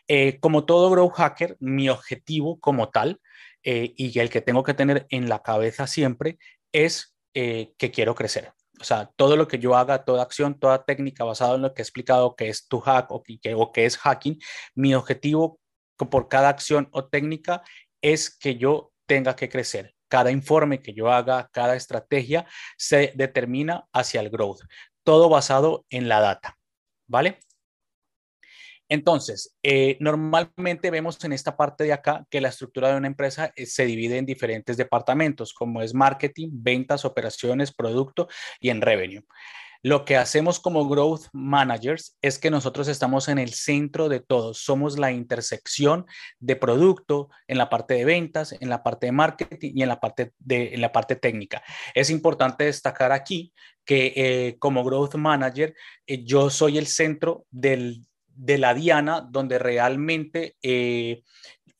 Eh, 0.09 0.39
como 0.41 0.65
todo 0.65 0.91
growth 0.91 1.15
hacker, 1.15 1.57
mi 1.61 1.89
objetivo 1.89 2.61
como 2.61 2.91
tal, 2.91 3.21
eh, 3.63 3.93
y 3.97 4.19
el 4.19 4.31
que 4.31 4.41
tengo 4.41 4.63
que 4.63 4.75
tener 4.75 5.07
en 5.11 5.29
la 5.29 5.43
cabeza 5.43 5.87
siempre, 5.87 6.39
es 6.73 7.13
que 7.35 7.91
quiero 7.93 8.15
crecer 8.15 8.55
o 8.81 8.85
sea, 8.85 9.11
todo 9.17 9.37
lo 9.37 9.49
que 9.49 9.59
yo 9.59 9.77
haga, 9.77 10.05
toda 10.05 10.23
acción, 10.23 10.59
toda 10.59 10.85
técnica 10.85 11.25
basada 11.25 11.57
en 11.57 11.63
lo 11.63 11.75
que 11.75 11.83
he 11.83 11.85
explicado 11.85 12.37
que 12.37 12.49
es 12.49 12.69
tu 12.69 12.81
hack 12.81 13.11
o 13.11 13.23
que, 13.23 13.55
o 13.55 13.73
que 13.73 13.87
es 13.87 13.97
hacking, 13.99 14.39
mi 14.75 14.95
objetivo 14.95 15.61
por 15.97 16.29
cada 16.29 16.49
acción 16.49 16.89
o 16.93 17.07
técnica 17.07 17.63
es 18.03 18.37
que 18.37 18.57
yo 18.57 18.93
tenga 19.07 19.35
que 19.37 19.49
crecer. 19.49 19.95
Cada 20.09 20.31
informe 20.31 20.83
que 20.83 20.93
yo 20.93 21.11
haga, 21.11 21.49
cada 21.53 21.75
estrategia 21.75 22.47
se 22.77 23.13
determina 23.15 23.87
hacia 23.93 24.21
el 24.21 24.31
growth. 24.31 24.61
Todo 25.03 25.29
basado 25.29 25.85
en 25.91 26.09
la 26.09 26.21
data. 26.21 26.57
¿Vale? 27.09 27.41
Entonces, 28.89 29.57
eh, 29.63 29.97
normalmente 30.01 30.91
vemos 30.91 31.23
en 31.25 31.33
esta 31.33 31.57
parte 31.57 31.85
de 31.85 31.93
acá 31.93 32.25
que 32.31 32.41
la 32.41 32.49
estructura 32.49 32.91
de 32.91 32.97
una 32.97 33.09
empresa 33.09 33.53
eh, 33.57 33.67
se 33.67 33.85
divide 33.85 34.19
en 34.19 34.27
diferentes 34.27 34.77
departamentos, 34.77 35.53
como 35.53 35.83
es 35.83 35.93
marketing, 35.93 36.51
ventas, 36.53 37.05
operaciones, 37.05 37.75
producto 37.75 38.29
y 38.61 38.71
en 38.71 38.81
revenue. 38.81 39.25
Lo 39.83 40.05
que 40.05 40.17
hacemos 40.17 40.59
como 40.59 40.89
growth 40.89 41.27
managers 41.33 42.17
es 42.23 42.39
que 42.39 42.51
nosotros 42.51 42.89
estamos 42.89 43.29
en 43.29 43.39
el 43.39 43.53
centro 43.53 44.09
de 44.09 44.21
todo. 44.21 44.55
Somos 44.55 44.99
la 44.99 45.13
intersección 45.13 46.07
de 46.41 46.57
producto 46.57 47.29
en 47.47 47.59
la 47.59 47.69
parte 47.69 47.95
de 47.95 48.05
ventas, 48.05 48.57
en 48.59 48.69
la 48.69 48.83
parte 48.83 49.07
de 49.07 49.13
marketing 49.13 49.73
y 49.75 49.83
en 49.83 49.89
la 49.89 50.01
parte, 50.01 50.33
de, 50.39 50.75
en 50.75 50.81
la 50.81 50.93
parte 50.93 51.15
técnica. 51.15 51.63
Es 51.95 52.11
importante 52.11 52.65
destacar 52.65 53.13
aquí 53.13 53.53
que 53.85 54.13
eh, 54.17 54.57
como 54.59 54.83
growth 54.83 55.15
manager, 55.15 55.75
yo 56.07 56.51
soy 56.51 56.79
el 56.79 56.89
centro 56.89 57.47
del, 57.51 58.05
de 58.37 58.59
la 58.59 58.75
diana 58.75 59.21
donde 59.21 59.59
realmente, 59.59 60.57
eh, 60.63 61.23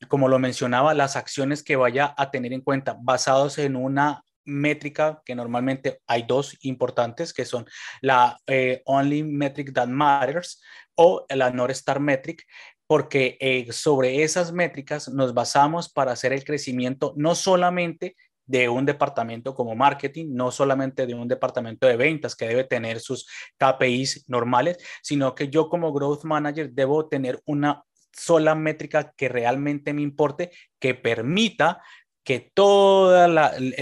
como 0.07 0.27
lo 0.27 0.39
mencionaba, 0.39 0.93
las 0.93 1.15
acciones 1.15 1.63
que 1.63 1.75
vaya 1.75 2.13
a 2.17 2.31
tener 2.31 2.53
en 2.53 2.61
cuenta 2.61 2.97
basados 2.99 3.57
en 3.57 3.75
una 3.75 4.23
métrica 4.45 5.21
que 5.25 5.35
normalmente 5.35 5.99
hay 6.07 6.23
dos 6.23 6.57
importantes 6.61 7.33
que 7.33 7.45
son 7.45 7.65
la 8.01 8.37
eh, 8.47 8.81
Only 8.85 9.23
Metric 9.23 9.73
That 9.73 9.87
Matters 9.87 10.61
o 10.95 11.25
la 11.29 11.51
North 11.51 11.71
Star 11.71 11.99
Metric 11.99 12.43
porque 12.87 13.37
eh, 13.41 13.71
sobre 13.73 14.23
esas 14.23 14.53
métricas 14.53 15.09
nos 15.09 15.33
basamos 15.33 15.89
para 15.89 16.13
hacer 16.13 16.31
el 16.31 16.45
crecimiento 16.45 17.13
no 17.17 17.35
solamente 17.35 18.15
de 18.47 18.69
un 18.69 18.85
departamento 18.85 19.53
como 19.53 19.75
marketing, 19.75 20.27
no 20.31 20.51
solamente 20.51 21.05
de 21.05 21.13
un 21.13 21.27
departamento 21.27 21.85
de 21.85 21.97
ventas 21.97 22.35
que 22.35 22.47
debe 22.47 22.63
tener 22.63 22.99
sus 22.99 23.27
KPIs 23.57 24.25
normales, 24.27 24.77
sino 25.03 25.35
que 25.35 25.49
yo 25.49 25.69
como 25.69 25.93
growth 25.93 26.23
manager 26.23 26.71
debo 26.71 27.07
tener 27.07 27.41
una 27.45 27.83
sola 28.11 28.55
métrica 28.55 29.13
que 29.15 29.29
realmente 29.29 29.93
me 29.93 30.01
importe, 30.01 30.51
que 30.79 30.95
permita 30.95 31.81
que 32.23 32.51
todos 32.53 33.29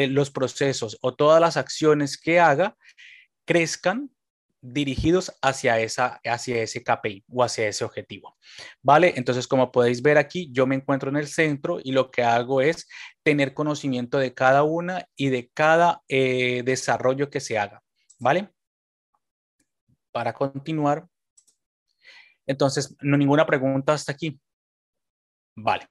los 0.10 0.32
procesos 0.32 0.98
o 1.02 1.16
todas 1.16 1.40
las 1.40 1.58
acciones 1.58 2.18
que 2.18 2.40
haga 2.40 2.76
crezcan 3.46 4.12
dirigidos 4.74 5.36
hacia, 5.42 5.80
esa, 5.80 6.20
hacia 6.24 6.62
ese 6.62 6.84
KPI 6.84 7.24
o 7.30 7.44
hacia 7.44 7.68
ese 7.68 7.86
objetivo. 7.86 8.38
¿Vale? 8.82 9.14
Entonces, 9.16 9.48
como 9.48 9.72
podéis 9.72 10.02
ver 10.02 10.18
aquí, 10.18 10.50
yo 10.52 10.66
me 10.66 10.76
encuentro 10.76 11.10
en 11.10 11.18
el 11.18 11.28
centro 11.28 11.80
y 11.84 11.92
lo 11.92 12.10
que 12.12 12.24
hago 12.24 12.62
es 12.62 12.88
tener 13.24 13.54
conocimiento 13.54 14.18
de 14.18 14.34
cada 14.34 14.64
una 14.64 15.08
y 15.16 15.30
de 15.30 15.50
cada 15.54 16.02
eh, 16.08 16.64
desarrollo 16.66 17.30
que 17.30 17.40
se 17.40 17.58
haga. 17.58 17.82
¿Vale? 18.20 18.50
Para 20.12 20.34
continuar. 20.34 21.06
Entonces, 22.48 22.96
no 23.02 23.18
ninguna 23.18 23.46
pregunta 23.46 23.94
hasta 23.94 24.12
aquí. 24.12 24.40
Vale. 25.56 25.88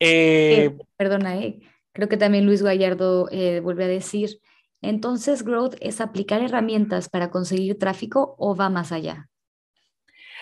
Eh, 0.00 0.76
perdona, 0.96 1.36
eh, 1.38 1.60
creo 1.92 2.08
que 2.08 2.16
también 2.16 2.46
Luis 2.46 2.62
Gallardo 2.62 3.28
vuelve 3.62 3.84
a 3.84 3.88
decir 3.88 4.40
entonces, 4.88 5.42
growth 5.42 5.74
es 5.80 6.00
aplicar 6.00 6.42
herramientas 6.42 7.08
para 7.08 7.30
conseguir 7.30 7.78
tráfico 7.78 8.34
o 8.38 8.54
va 8.54 8.70
más 8.70 8.92
allá. 8.92 9.28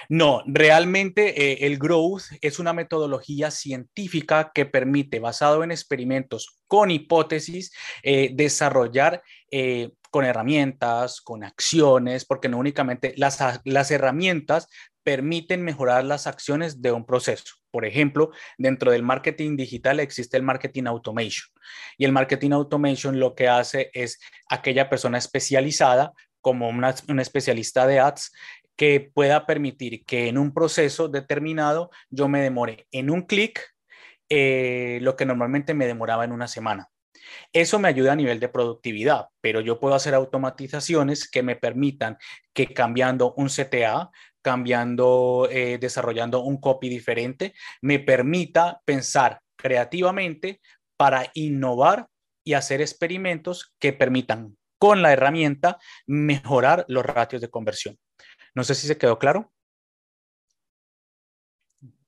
No, 0.09 0.43
realmente 0.47 1.53
eh, 1.53 1.67
el 1.67 1.79
growth 1.79 2.25
es 2.41 2.59
una 2.59 2.73
metodología 2.73 3.51
científica 3.51 4.51
que 4.55 4.67
permite, 4.67 5.21
basado 5.21 5.63
en 5.63 5.71
experimentos 5.71 6.59
con 6.67 6.91
hipótesis, 6.91 7.73
eh, 8.03 8.31
desarrollar 8.35 9.23
eh, 9.51 9.93
con 10.11 10.25
herramientas, 10.25 11.21
con 11.21 11.45
acciones, 11.45 12.25
porque 12.25 12.49
no 12.49 12.59
únicamente 12.59 13.15
las, 13.17 13.39
las 13.65 13.91
herramientas 13.91 14.69
permiten 15.03 15.63
mejorar 15.63 16.05
las 16.05 16.27
acciones 16.27 16.83
de 16.83 16.93
un 16.93 17.07
proceso. 17.07 17.62
Por 17.73 17.87
ejemplo, 17.87 18.31
dentro 18.59 18.93
del 18.93 19.03
marketing 19.03 19.57
digital 19.57 19.99
existe 19.99 20.37
el 20.37 20.43
marketing 20.43 20.85
automation 20.85 21.49
y 21.97 22.05
el 22.05 22.13
marketing 22.13 22.51
automation 22.53 23.19
lo 23.19 23.35
que 23.35 23.49
hace 23.49 23.91
es 23.95 24.21
aquella 24.49 24.91
persona 24.91 25.17
especializada 25.17 26.13
como 26.43 26.69
una, 26.69 26.95
especialista 27.21 27.87
de 27.87 28.01
ads 28.01 28.33
que 28.77 29.11
pueda 29.15 29.47
permitir 29.47 30.05
que 30.05 30.29
en 30.29 30.37
un 30.37 30.53
proceso 30.53 31.09
determinado 31.09 31.91
yo 32.11 32.29
me 32.29 32.43
demore 32.43 32.87
en 32.91 33.11
un 33.11 33.23
clic 33.23 33.75
eh, 34.29 34.99
lo 35.01 35.17
que 35.17 35.25
normalmente 35.25 35.73
me 35.73 35.87
demoraba 35.87 36.25
en 36.25 36.33
una 36.33 36.49
semana. 36.49 36.89
Eso 37.53 37.79
me 37.79 37.89
ayuda 37.89 38.13
a 38.13 38.17
nivel 38.17 38.41
de 38.41 38.49
productividad, 38.49 39.29
pero 39.41 39.61
yo 39.61 39.81
puedo 39.81 39.95
hacer 39.95 40.15
automatizaciones 40.15 41.31
que 41.31 41.43
me 41.43 41.57
permitan 41.57 42.19
que 42.53 42.75
cambiando 42.75 43.33
un 43.37 43.49
CTA 43.49 44.11
cambiando, 44.43 45.49
eh, 45.51 45.79
desarrollando 45.79 46.43
un 46.43 46.61
copy 46.61 46.89
diferente, 46.89 47.55
me 47.81 47.99
permita 47.99 48.83
pensar 48.85 49.41
creativamente 49.57 50.61
para 50.97 51.31
innovar 51.35 52.09
y 52.45 52.55
hacer 52.55 52.81
experimentos 52.81 53.75
que 53.79 53.93
permitan 53.93 54.57
con 54.79 55.01
la 55.01 55.13
herramienta 55.13 55.79
mejorar 56.07 56.85
los 56.89 57.07
ratios 57.07 57.41
de 57.41 57.51
conversión. 57.51 57.99
No 58.55 58.65
sé 58.65 58.75
si 58.75 58.87
se 58.87 58.99
quedó 58.99 59.19
claro. 59.19 59.53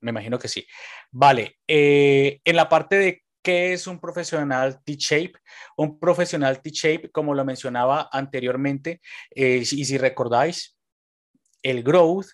Me 0.01 0.11
imagino 0.11 0.39
que 0.39 0.49
sí. 0.49 0.67
Vale, 1.13 1.59
eh, 1.67 2.41
en 2.45 2.57
la 2.57 2.69
parte 2.69 2.97
de 2.99 3.25
qué 3.43 3.75
es 3.75 3.87
un 3.87 4.01
profesional 4.01 4.83
T-Shape, 4.83 5.35
un 5.77 6.01
profesional 6.01 6.61
T-Shape, 6.61 7.11
como 7.11 7.35
lo 7.35 7.45
mencionaba 7.45 8.09
anteriormente, 8.11 9.01
eh, 9.31 9.59
y 9.59 9.85
si 9.85 9.99
recordáis, 9.99 10.74
el 11.65 11.83
growth 11.83 12.27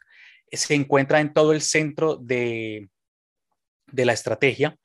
se 0.52 0.75
encuentra 0.75 1.20
en 1.20 1.32
todo 1.32 1.52
el 1.52 1.62
centro 1.62 2.16
de, 2.16 2.90
de 3.87 4.04
la 4.04 4.12
estrategia, 4.12 4.76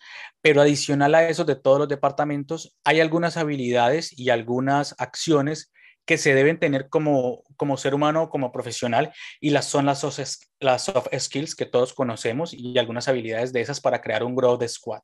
pero 0.42 0.62
adicional 0.62 1.16
a 1.16 1.28
eso 1.28 1.44
de 1.44 1.56
todos 1.56 1.80
los 1.80 1.90
departamentos, 1.90 2.78
hay 2.84 3.02
algunas 3.02 3.36
habilidades 3.36 4.18
y 4.18 4.30
algunas 4.30 4.96
acciones 5.00 5.74
que 6.06 6.18
se 6.20 6.36
deben 6.36 6.60
tener 6.60 6.88
como, 6.90 7.44
como 7.58 7.78
ser 7.78 7.96
humano, 7.96 8.30
como 8.30 8.52
profesional, 8.52 9.12
y 9.40 9.50
las 9.50 9.66
son 9.66 9.88
las 9.88 10.02
soft, 10.02 10.20
las 10.60 10.84
soft 10.84 11.08
skills 11.18 11.56
que 11.56 11.66
todos 11.66 11.94
conocemos 11.94 12.54
y 12.54 12.78
algunas 12.78 13.08
habilidades 13.08 13.52
de 13.52 13.62
esas 13.62 13.82
para 13.82 14.02
crear 14.02 14.24
un 14.24 14.36
growth 14.36 14.68
squad. 14.68 15.02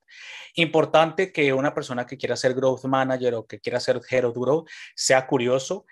Importante 0.53 1.31
que 1.31 1.53
una 1.53 1.73
persona 1.73 2.05
que 2.05 2.17
quiera 2.17 2.35
ser 2.35 2.53
growth 2.53 2.85
manager 2.85 3.33
o 3.33 3.47
que 3.47 3.59
quiera 3.59 3.79
ser 3.79 3.99
head 4.09 4.25
of 4.25 4.67
sea 4.95 5.25
curioso, 5.25 5.85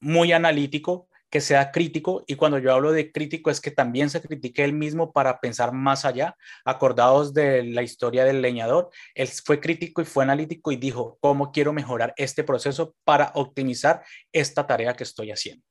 muy 0.00 0.32
analítico, 0.32 1.08
que 1.30 1.40
sea 1.40 1.72
crítico 1.72 2.24
y 2.26 2.36
cuando 2.36 2.58
yo 2.58 2.72
hablo 2.72 2.92
de 2.92 3.10
crítico 3.10 3.50
es 3.50 3.60
que 3.60 3.70
también 3.70 4.10
se 4.10 4.20
critique 4.20 4.64
él 4.64 4.72
mismo 4.72 5.12
para 5.12 5.40
pensar 5.40 5.72
más 5.72 6.04
allá. 6.04 6.36
Acordados 6.64 7.34
de 7.34 7.64
la 7.64 7.82
historia 7.82 8.24
del 8.24 8.42
leñador, 8.42 8.90
él 9.14 9.28
fue 9.28 9.60
crítico 9.60 10.02
y 10.02 10.04
fue 10.04 10.24
analítico 10.24 10.72
y 10.72 10.76
dijo, 10.76 11.18
¿cómo 11.20 11.50
quiero 11.52 11.72
mejorar 11.72 12.14
este 12.16 12.44
proceso 12.44 12.94
para 13.04 13.32
optimizar 13.34 14.02
esta 14.32 14.66
tarea 14.66 14.94
que 14.94 15.04
estoy 15.04 15.30
haciendo? 15.30 15.64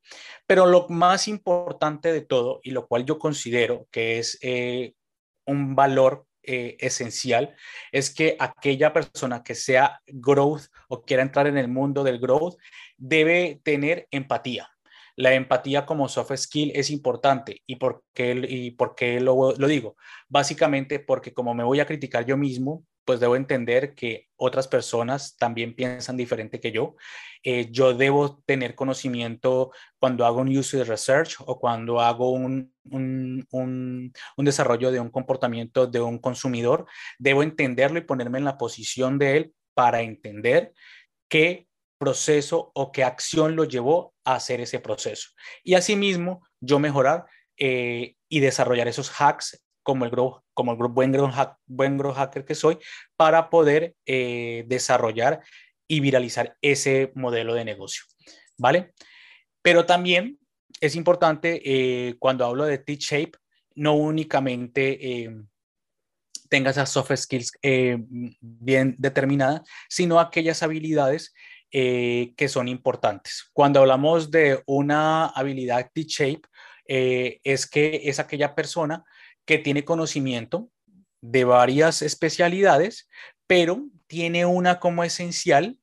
Pero 0.45 0.65
lo 0.65 0.87
más 0.89 1.27
importante 1.27 2.11
de 2.11 2.21
todo 2.21 2.59
y 2.63 2.71
lo 2.71 2.87
cual 2.87 3.05
yo 3.05 3.17
considero 3.17 3.87
que 3.91 4.19
es 4.19 4.37
eh, 4.41 4.93
un 5.45 5.75
valor 5.75 6.25
eh, 6.47 6.77
esencial 6.79 7.55
es 7.91 8.13
que 8.13 8.35
aquella 8.39 8.93
persona 8.93 9.41
que 9.41 9.55
sea 9.55 10.01
growth 10.05 10.65
o 10.89 11.03
quiera 11.03 11.23
entrar 11.23 11.47
en 11.47 11.57
el 11.57 11.67
mundo 11.67 12.03
del 12.03 12.19
growth 12.19 12.55
debe 12.97 13.61
tener 13.63 14.07
empatía. 14.11 14.74
La 15.15 15.33
empatía 15.33 15.85
como 15.85 16.09
soft 16.09 16.35
skill 16.35 16.71
es 16.75 16.89
importante. 16.89 17.61
¿Y 17.65 17.77
por 17.77 18.03
qué, 18.13 18.45
y 18.49 18.71
por 18.71 18.95
qué 18.95 19.19
lo, 19.19 19.53
lo 19.57 19.67
digo? 19.67 19.95
Básicamente 20.27 20.99
porque 20.99 21.33
como 21.33 21.53
me 21.53 21.63
voy 21.63 21.79
a 21.79 21.85
criticar 21.85 22.25
yo 22.25 22.37
mismo, 22.37 22.83
pues 23.05 23.19
debo 23.19 23.35
entender 23.35 23.93
que 23.93 24.27
otras 24.35 24.67
personas 24.67 25.37
también 25.37 25.75
piensan 25.75 26.17
diferente 26.17 26.59
que 26.59 26.71
yo. 26.71 26.95
Eh, 27.43 27.69
yo 27.71 27.93
debo 27.93 28.41
tener 28.45 28.73
conocimiento 28.73 29.71
cuando 29.99 30.25
hago 30.25 30.41
un 30.41 30.55
user 30.55 30.87
research 30.87 31.35
o 31.45 31.59
cuando 31.59 32.01
hago 32.01 32.31
un, 32.31 32.73
un, 32.89 33.47
un, 33.51 34.11
desarrollo 34.45 34.91
de 34.91 34.99
un 34.99 35.11
comportamiento 35.11 35.85
de 35.85 36.01
un 36.01 36.17
consumidor. 36.17 36.87
Debo 37.19 37.43
entenderlo 37.43 37.99
y 37.99 38.01
ponerme 38.01 38.39
en 38.39 38.45
la 38.45 38.57
posición 38.57 39.19
de 39.19 39.37
él 39.37 39.53
para 39.75 40.01
entender 40.01 40.73
qué 41.29 41.67
proceso 42.05 42.71
o 42.75 42.91
qué 42.91 43.03
acción 43.03 43.55
lo 43.55 43.63
llevó 43.63 44.13
a 44.23 44.35
hacer 44.35 44.61
ese 44.61 44.79
proceso. 44.79 45.29
Y 45.63 45.73
asimismo, 45.73 46.47
yo 46.61 46.77
mejorar 46.77 47.25
eh, 47.57 48.15
y 48.29 48.39
desarrollar 48.41 48.87
esos 48.87 49.09
hacks 49.09 49.59
como 49.81 50.05
el, 50.05 50.11
como 50.53 50.71
el 50.71 50.77
buen, 50.77 51.11
growth, 51.11 51.33
buen 51.65 51.97
hacker 51.97 52.45
que 52.45 52.53
soy 52.53 52.77
para 53.15 53.49
poder 53.49 53.95
eh, 54.05 54.65
desarrollar 54.67 55.41
y 55.87 55.99
viralizar 55.99 56.55
ese 56.61 57.11
modelo 57.15 57.55
de 57.55 57.65
negocio. 57.65 58.03
¿Vale? 58.57 58.93
Pero 59.63 59.87
también 59.87 60.37
es 60.79 60.95
importante 60.95 61.61
eh, 61.65 62.15
cuando 62.19 62.45
hablo 62.45 62.65
de 62.65 62.77
T-Shape, 62.77 63.31
no 63.73 63.95
únicamente 63.95 65.23
eh, 65.23 65.35
tenga 66.49 66.69
esas 66.69 66.91
soft 66.91 67.15
skills 67.15 67.51
bien 68.39 68.95
determinadas, 68.99 69.61
sino 69.89 70.19
aquellas 70.19 70.61
habilidades 70.61 71.33
que 71.71 72.47
son 72.47 72.67
importantes. 72.67 73.49
Cuando 73.51 73.81
hablamos 73.81 74.31
de 74.31 74.63
una 74.65 75.25
habilidad 75.27 75.89
T-Shape, 75.93 76.41
es 76.85 77.67
que 77.67 78.01
es 78.05 78.19
aquella 78.19 78.55
persona 78.55 79.03
que 79.45 79.57
tiene 79.57 79.83
conocimiento 79.83 80.69
de 81.21 81.43
varias 81.43 82.01
especialidades, 82.01 83.09
pero 83.47 83.85
tiene 84.07 84.45
una 84.45 84.79
como 84.79 85.03
esencial 85.03 85.77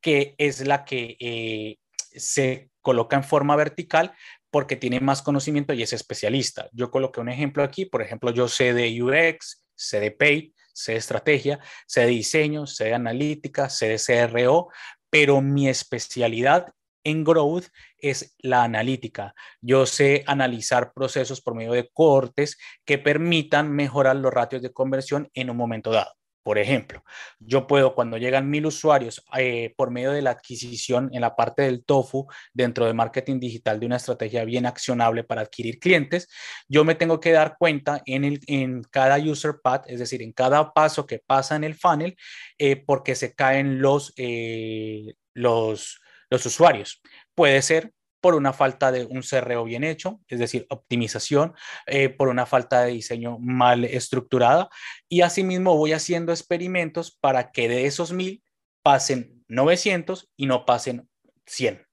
que 0.00 0.34
es 0.38 0.66
la 0.66 0.84
que 0.84 1.16
eh, 1.20 1.78
se 1.98 2.70
coloca 2.80 3.16
en 3.16 3.24
forma 3.24 3.56
vertical 3.56 4.12
porque 4.50 4.76
tiene 4.76 5.00
más 5.00 5.22
conocimiento 5.22 5.72
y 5.72 5.82
es 5.82 5.92
especialista. 5.92 6.68
Yo 6.72 6.90
coloqué 6.90 7.20
un 7.20 7.28
ejemplo 7.28 7.62
aquí, 7.62 7.86
por 7.86 8.02
ejemplo, 8.02 8.30
yo 8.32 8.48
sé 8.48 8.74
de 8.74 9.02
UX, 9.02 9.64
sé 9.74 10.00
de 10.00 10.10
Pay, 10.10 10.54
sé 10.74 10.92
de 10.92 10.98
estrategia, 10.98 11.60
sé 11.86 12.02
de 12.02 12.08
diseño, 12.08 12.66
sé 12.66 12.84
de 12.84 12.94
analítica, 12.94 13.70
sé 13.70 13.88
de 13.88 13.98
CRO, 13.98 14.68
pero 15.12 15.42
mi 15.42 15.68
especialidad 15.68 16.72
en 17.04 17.22
growth 17.22 17.66
es 17.98 18.34
la 18.38 18.64
analítica. 18.64 19.34
Yo 19.60 19.84
sé 19.84 20.24
analizar 20.26 20.94
procesos 20.94 21.42
por 21.42 21.54
medio 21.54 21.72
de 21.72 21.90
cortes 21.92 22.56
que 22.86 22.96
permitan 22.96 23.70
mejorar 23.70 24.16
los 24.16 24.32
ratios 24.32 24.62
de 24.62 24.72
conversión 24.72 25.28
en 25.34 25.50
un 25.50 25.58
momento 25.58 25.90
dado. 25.90 26.14
Por 26.42 26.58
ejemplo, 26.58 27.04
yo 27.38 27.68
puedo, 27.68 27.94
cuando 27.94 28.16
llegan 28.16 28.50
mil 28.50 28.66
usuarios 28.66 29.24
eh, 29.38 29.74
por 29.76 29.92
medio 29.92 30.10
de 30.10 30.22
la 30.22 30.30
adquisición 30.30 31.08
en 31.12 31.20
la 31.20 31.36
parte 31.36 31.62
del 31.62 31.84
TOFU 31.84 32.26
dentro 32.52 32.84
de 32.84 32.94
marketing 32.94 33.38
digital 33.38 33.78
de 33.78 33.86
una 33.86 33.96
estrategia 33.96 34.44
bien 34.44 34.66
accionable 34.66 35.22
para 35.22 35.42
adquirir 35.42 35.78
clientes, 35.78 36.28
yo 36.68 36.84
me 36.84 36.96
tengo 36.96 37.20
que 37.20 37.30
dar 37.30 37.56
cuenta 37.58 38.02
en, 38.06 38.24
el, 38.24 38.40
en 38.48 38.82
cada 38.82 39.18
user 39.18 39.60
path, 39.62 39.84
es 39.86 40.00
decir, 40.00 40.20
en 40.20 40.32
cada 40.32 40.72
paso 40.72 41.06
que 41.06 41.20
pasa 41.20 41.54
en 41.54 41.62
el 41.62 41.76
funnel, 41.76 42.16
eh, 42.58 42.76
porque 42.76 43.14
se 43.14 43.34
caen 43.34 43.80
los, 43.80 44.12
eh, 44.16 45.14
los, 45.34 46.00
los 46.28 46.46
usuarios. 46.46 47.00
Puede 47.36 47.62
ser 47.62 47.92
por 48.22 48.36
una 48.36 48.52
falta 48.52 48.92
de 48.92 49.04
un 49.04 49.20
CRO 49.20 49.64
bien 49.64 49.84
hecho, 49.84 50.20
es 50.28 50.38
decir, 50.38 50.64
optimización, 50.70 51.54
eh, 51.86 52.08
por 52.08 52.28
una 52.28 52.46
falta 52.46 52.84
de 52.84 52.92
diseño 52.92 53.38
mal 53.38 53.84
estructurada. 53.84 54.70
Y 55.08 55.20
asimismo 55.22 55.76
voy 55.76 55.92
haciendo 55.92 56.32
experimentos 56.32 57.10
para 57.10 57.50
que 57.50 57.68
de 57.68 57.84
esos 57.86 58.12
mil 58.12 58.42
pasen 58.82 59.44
900 59.48 60.30
y 60.36 60.46
no 60.46 60.64
pasen 60.64 61.08
100. 61.46 61.84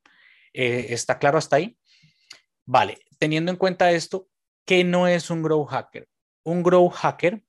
Eh, 0.54 0.88
¿Está 0.90 1.18
claro 1.18 1.40
hasta 1.40 1.56
ahí? 1.56 1.78
Vale, 2.66 3.00
teniendo 3.18 3.52
en 3.52 3.58
cuenta 3.58 3.92
esto, 3.92 4.28
¿qué 4.66 4.84
no 4.84 5.08
es 5.08 5.32
un 5.32 5.42
grow 5.42 5.66
hacker? 5.66 6.08
Un 6.44 6.62
grow 6.62 6.90
hacker, 6.90 7.44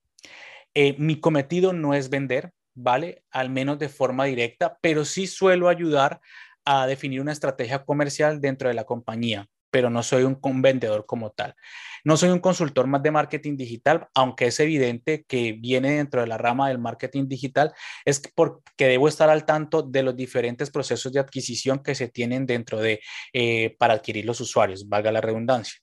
eh, 0.75 0.97
mi 0.99 1.21
cometido 1.21 1.75
no 1.75 1.93
es 1.93 2.09
vender, 2.09 2.53
¿vale? 2.75 3.25
Al 3.31 3.51
menos 3.51 3.79
de 3.79 3.91
forma 3.91 4.25
directa, 4.25 4.79
pero 4.81 5.05
sí 5.05 5.27
suelo 5.27 5.69
ayudar 5.69 6.23
a 6.65 6.87
definir 6.87 7.21
una 7.21 7.33
estrategia 7.33 7.85
comercial 7.85 8.41
dentro 8.41 8.69
de 8.69 8.75
la 8.75 8.85
compañía, 8.85 9.49
pero 9.71 9.91
no 9.91 10.03
soy 10.03 10.25
un, 10.25 10.63
vendedor 10.63 11.07
como 11.07 11.31
tal. 11.31 11.55
No 12.05 12.17
soy 12.17 12.31
un 12.31 12.39
consultor 12.39 12.87
más 12.87 13.03
de 13.03 13.11
marketing 13.11 13.57
digital, 13.57 14.09
aunque 14.15 14.47
es 14.47 14.61
evidente 14.61 15.25
que 15.27 15.53
viene 15.53 15.93
dentro 15.93 16.21
de 16.21 16.27
la 16.27 16.39
rama 16.39 16.69
del 16.69 16.79
marketing 16.79 17.29
digital, 17.29 17.73
es 18.05 18.23
porque 18.35 18.87
debo 18.87 19.09
estar 19.09 19.29
al 19.29 19.45
tanto 19.45 19.83
de 19.83 20.03
los 20.03 20.17
diferentes 20.17 20.71
procesos 20.71 21.13
de 21.13 21.21
adquisición 21.21 21.83
que 21.83 21.95
se 21.95 22.09
tienen 22.09 22.47
dentro 22.47 22.81
de, 22.81 23.01
eh, 23.33 23.77
para 23.79 23.95
adquirir 23.95 24.25
los 24.25 24.41
usuarios, 24.41 24.89
valga 24.89 25.13
la 25.13 25.21
redundancia. 25.21 25.81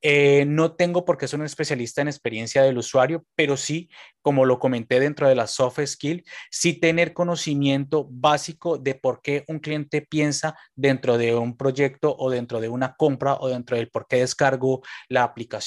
Eh, 0.00 0.44
no 0.46 0.74
tengo 0.74 1.04
por 1.04 1.18
qué 1.18 1.28
ser 1.28 1.40
un 1.40 1.46
especialista 1.46 2.00
en 2.00 2.08
experiencia 2.08 2.62
del 2.62 2.78
usuario, 2.78 3.24
pero 3.34 3.56
sí, 3.56 3.90
como 4.22 4.44
lo 4.44 4.58
comenté 4.58 5.00
dentro 5.00 5.28
de 5.28 5.34
la 5.34 5.46
soft 5.46 5.80
skill, 5.84 6.24
sí 6.50 6.74
tener 6.74 7.12
conocimiento 7.12 8.06
básico 8.10 8.78
de 8.78 8.94
por 8.94 9.20
qué 9.22 9.44
un 9.48 9.58
cliente 9.58 10.02
piensa 10.02 10.56
dentro 10.74 11.18
de 11.18 11.34
un 11.34 11.56
proyecto 11.56 12.14
o 12.18 12.30
dentro 12.30 12.60
de 12.60 12.68
una 12.68 12.94
compra 12.94 13.34
o 13.34 13.48
dentro 13.48 13.76
del 13.76 13.90
por 13.90 14.06
qué 14.06 14.16
descargo 14.16 14.82
la 15.08 15.24
aplicación 15.24 15.57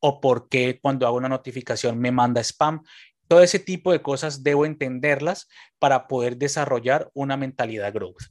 o 0.00 0.20
por 0.20 0.48
qué 0.48 0.78
cuando 0.80 1.06
hago 1.06 1.16
una 1.16 1.28
notificación 1.28 1.98
me 1.98 2.12
manda 2.12 2.40
spam. 2.40 2.82
Todo 3.28 3.42
ese 3.42 3.58
tipo 3.58 3.92
de 3.92 4.00
cosas 4.00 4.42
debo 4.42 4.64
entenderlas 4.64 5.48
para 5.78 6.08
poder 6.08 6.36
desarrollar 6.36 7.10
una 7.14 7.36
mentalidad 7.36 7.92
growth. 7.92 8.22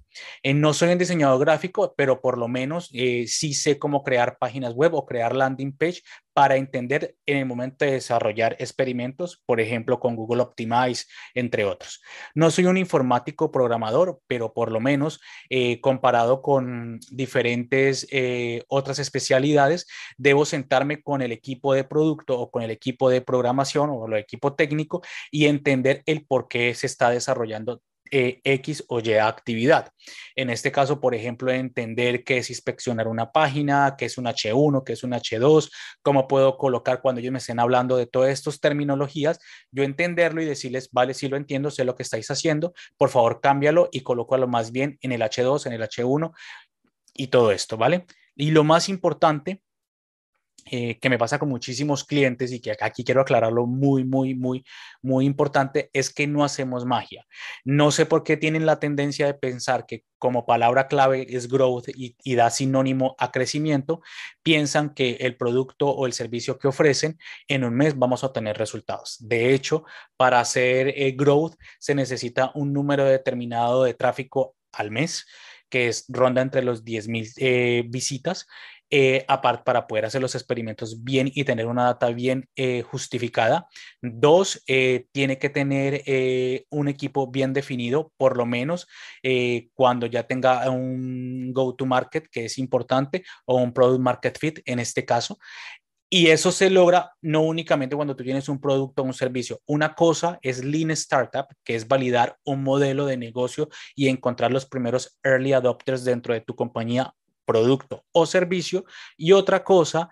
Eh, 0.44 0.54
no 0.54 0.74
soy 0.74 0.90
un 0.90 0.98
diseñador 0.98 1.40
gráfico, 1.40 1.94
pero 1.96 2.22
por 2.22 2.38
lo 2.38 2.48
menos 2.48 2.90
eh, 2.94 3.26
sí 3.28 3.54
sé 3.54 3.80
cómo 3.80 4.04
crear 4.04 4.38
páginas 4.38 4.74
web 4.74 4.94
o 4.96 5.06
crear 5.06 5.36
landing 5.36 5.76
page 5.76 6.02
para 6.34 6.56
entender 6.56 7.16
en 7.26 7.38
el 7.38 7.46
momento 7.48 7.84
de 7.84 7.94
desarrollar 7.94 8.56
experimentos, 8.60 9.42
por 9.48 9.60
ejemplo, 9.60 10.00
con 10.00 10.16
Google 10.16 10.44
Optimize, 10.44 11.06
entre 11.34 11.66
otros. 11.66 12.00
No 12.36 12.52
soy 12.52 12.66
un 12.66 12.78
informático 12.78 13.52
programador, 13.52 14.22
pero 14.28 14.54
por 14.54 14.72
lo 14.72 14.80
menos 14.80 15.20
eh, 15.50 15.82
comparado 15.82 16.44
con 16.44 17.00
diferentes 17.10 18.08
otras 18.68 19.00
especialidades, 19.00 19.88
debo 20.18 20.46
sentarme 20.46 21.02
con 21.02 21.24
el 21.24 21.32
equipo 21.32 21.74
de 21.74 21.84
producto 21.84 22.40
o 22.40 22.52
con 22.52 22.62
el 22.62 22.70
equipo 22.70 23.10
de 23.10 23.22
programación 23.22 23.90
o 23.90 24.06
el 24.06 24.14
equipo 24.14 24.54
técnico 24.54 25.02
y 25.32 25.46
entender 25.46 26.04
el 26.06 26.26
por 26.26 26.48
qué 26.48 26.76
se 26.76 26.86
está 26.86 27.10
desarrollando 27.10 27.37
desarrollando 27.38 27.82
eh, 28.10 28.40
X 28.44 28.86
o 28.88 29.02
Y 29.02 29.14
actividad. 29.16 29.92
En 30.36 30.50
este 30.50 30.72
caso, 30.72 31.02
por 31.02 31.14
ejemplo, 31.14 31.52
entender 31.52 32.24
qué 32.24 32.38
es 32.38 32.50
inspeccionar 32.50 33.08
una 33.08 33.32
página, 33.34 33.96
qué 33.98 34.06
es 34.06 34.18
un 34.18 34.26
H1, 34.26 34.84
qué 34.86 34.94
es 34.94 35.04
un 35.04 35.12
H2, 35.12 35.70
cómo 36.02 36.28
puedo 36.28 36.58
colocar 36.58 37.02
cuando 37.02 37.20
ellos 37.20 37.34
me 37.34 37.40
estén 37.40 37.60
hablando 37.60 37.98
de 37.98 38.06
todas 38.06 38.32
estas 38.32 38.62
terminologías, 38.62 39.40
yo 39.72 39.84
entenderlo 39.84 40.42
y 40.42 40.46
decirles, 40.46 40.90
vale, 40.92 41.14
sí 41.14 41.28
lo 41.28 41.36
entiendo, 41.36 41.70
sé 41.70 41.84
lo 41.84 41.96
que 41.96 42.04
estáis 42.04 42.32
haciendo, 42.32 42.74
por 42.96 43.10
favor 43.10 43.42
cámbialo 43.42 43.90
y 43.92 44.02
colócalo 44.02 44.48
más 44.48 44.72
bien 44.72 44.98
en 45.02 45.12
el 45.12 45.22
H2, 45.22 45.66
en 45.66 45.74
el 45.74 45.82
H1 45.82 46.32
y 47.14 47.28
todo 47.28 47.52
esto, 47.52 47.76
¿vale? 47.76 48.06
Y 48.36 48.52
lo 48.52 48.64
más 48.64 48.88
importante 48.88 49.64
eh, 50.72 51.00
que 51.00 51.10
me 51.10 51.18
pasa 51.18 51.40
con 51.40 51.50
muchísimos 51.50 52.04
clientes 52.04 52.52
y 52.52 52.60
que 52.60 52.76
aquí 52.80 53.04
quiero 53.04 53.22
aclararlo 53.22 53.66
muy, 53.66 54.04
muy, 54.04 54.36
muy, 54.36 54.66
muy 55.02 55.26
importante, 55.26 55.90
es 55.94 56.14
que 56.14 56.28
no 56.28 56.44
hacemos 56.44 56.86
magia. 56.86 57.26
No 57.64 57.92
sé 57.92 58.06
por 58.06 58.24
qué 58.24 58.38
tienen 58.38 58.66
la 58.66 58.80
tendencia 58.80 59.26
de 59.26 59.34
pensar 59.34 59.86
que 59.86 60.04
como 60.18 60.46
palabra 60.46 60.88
clave 60.88 61.28
es 61.30 61.48
growth 61.48 61.90
y, 61.90 62.36
da 62.36 62.50
sinónimo 62.50 63.16
a 63.20 63.32
crecimiento, 63.32 64.02
piensan 64.44 64.94
que 64.94 65.18
el 65.22 65.36
producto 65.38 65.90
o 65.90 66.06
el 66.06 66.14
servicio 66.14 66.58
que 66.58 66.68
ofrecen 66.68 67.18
en 67.48 67.64
un 67.64 67.76
mes 67.76 67.98
vamos 67.98 68.24
a 68.24 68.28
obtener 68.28 68.58
resultados. 68.58 69.18
De 69.20 69.54
hecho, 69.54 69.86
para 70.18 70.40
hacer 70.40 70.90
eh, 70.90 71.14
growth 71.16 71.56
se 71.80 71.96
necesita 71.96 72.52
un 72.56 72.74
número 72.74 73.06
determinado 73.06 73.84
de 73.84 73.94
tráfico 73.94 74.56
al 74.72 74.92
mes 74.92 75.26
que 75.70 75.88
es 75.88 76.06
ronda 76.08 76.42
entre 76.42 76.64
los 76.64 76.86
10.000 76.86 77.34
eh, 77.38 77.84
visitas 77.88 78.48
eh, 78.90 79.26
aparte 79.28 79.64
para 79.66 79.86
poder 79.86 80.06
hacer 80.06 80.22
los 80.22 80.36
experimentos 80.36 81.04
bien 81.04 81.30
y 81.34 81.44
tener 81.44 81.66
una 81.66 81.84
data 81.84 82.10
bien 82.10 82.48
eh, 82.56 82.84
justificada. 82.84 83.68
Dos, 84.02 84.64
eh, 84.68 85.08
tiene 85.12 85.38
que 85.38 85.50
tener 85.50 86.04
un 86.70 86.88
equipo 86.88 87.30
bien 87.30 87.54
definido, 87.54 88.12
por 88.18 88.38
lo 88.38 88.46
menos 88.46 88.88
cuando 89.74 90.06
ya 90.08 90.24
tenga 90.24 90.70
un 90.70 91.52
go-to-market, 91.54 92.28
que 92.32 92.46
es 92.46 92.58
importante, 92.58 93.24
o 93.46 93.58
un 93.58 93.74
product 93.74 94.02
market 94.02 94.38
fit 94.40 94.60
en 94.66 94.80
este 94.80 95.06
caso. 95.06 95.38
Y 96.10 96.28
eso 96.28 96.54
se 96.54 96.70
logra 96.70 97.12
no 97.22 97.42
únicamente 97.42 97.96
cuando 97.96 98.16
tú 98.16 98.24
tienes 98.24 98.48
un 98.48 98.62
producto 98.62 99.02
o 99.02 99.06
un 99.06 99.14
servicio. 99.14 99.60
Una 99.66 99.94
cosa 99.94 100.40
es 100.42 100.64
Lean 100.64 100.92
Startup, 100.92 101.46
que 101.66 101.76
es 101.76 101.86
validar 101.86 102.38
un 102.46 102.64
modelo 102.64 103.06
de 103.06 103.18
negocio 103.18 103.68
y 103.94 104.08
encontrar 104.08 104.52
los 104.52 104.66
primeros 104.66 105.18
early 105.24 105.52
adopters 105.52 106.06
dentro 106.06 106.34
de 106.34 106.40
tu 106.40 106.56
compañía, 106.56 107.14
producto 107.48 108.06
o 108.12 108.26
servicio. 108.26 108.86
Y 109.16 109.32
otra 109.32 109.64
cosa 109.64 110.10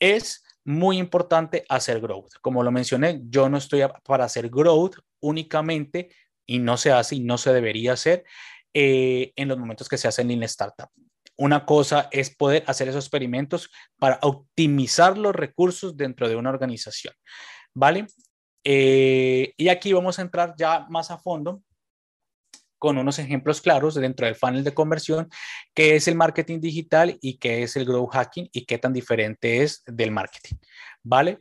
es 0.00 0.42
muy 0.64 0.98
importante 0.98 1.64
hacer 1.68 2.00
growth. 2.00 2.32
Como 2.40 2.62
lo 2.62 2.72
mencioné, 2.72 3.20
yo 3.28 3.48
no 3.48 3.58
estoy 3.58 3.82
para 4.04 4.24
hacer 4.24 4.48
growth 4.48 4.96
únicamente 5.20 6.10
y 6.46 6.58
no 6.58 6.76
se 6.76 6.90
hace 6.90 7.16
y 7.16 7.20
no 7.20 7.38
se 7.38 7.52
debería 7.52 7.92
hacer 7.92 8.24
eh, 8.74 9.32
en 9.36 9.48
los 9.48 9.58
momentos 9.58 9.88
que 9.88 9.98
se 9.98 10.08
hace 10.08 10.22
en 10.22 10.28
Lean 10.28 10.42
Startup. 10.44 10.88
Una 11.36 11.64
cosa 11.64 12.08
es 12.10 12.34
poder 12.34 12.64
hacer 12.66 12.88
esos 12.88 13.04
experimentos 13.04 13.70
para 13.98 14.18
optimizar 14.22 15.16
los 15.16 15.34
recursos 15.34 15.96
dentro 15.96 16.28
de 16.28 16.36
una 16.36 16.50
organización. 16.50 17.14
¿Vale? 17.74 18.06
Eh, 18.64 19.54
y 19.56 19.68
aquí 19.68 19.92
vamos 19.92 20.18
a 20.18 20.22
entrar 20.22 20.54
ya 20.58 20.86
más 20.90 21.10
a 21.10 21.18
fondo 21.18 21.62
con 22.78 22.98
unos 22.98 23.18
ejemplos 23.18 23.60
claros 23.60 23.94
dentro 23.94 24.26
del 24.26 24.36
funnel 24.36 24.64
de 24.64 24.74
conversión, 24.74 25.28
qué 25.74 25.96
es 25.96 26.08
el 26.08 26.14
marketing 26.14 26.60
digital 26.60 27.18
y 27.20 27.38
qué 27.38 27.62
es 27.62 27.76
el 27.76 27.84
growth 27.84 28.12
hacking 28.12 28.48
y 28.52 28.64
qué 28.64 28.78
tan 28.78 28.92
diferente 28.92 29.62
es 29.62 29.82
del 29.86 30.10
marketing. 30.10 30.56
¿Vale? 31.02 31.38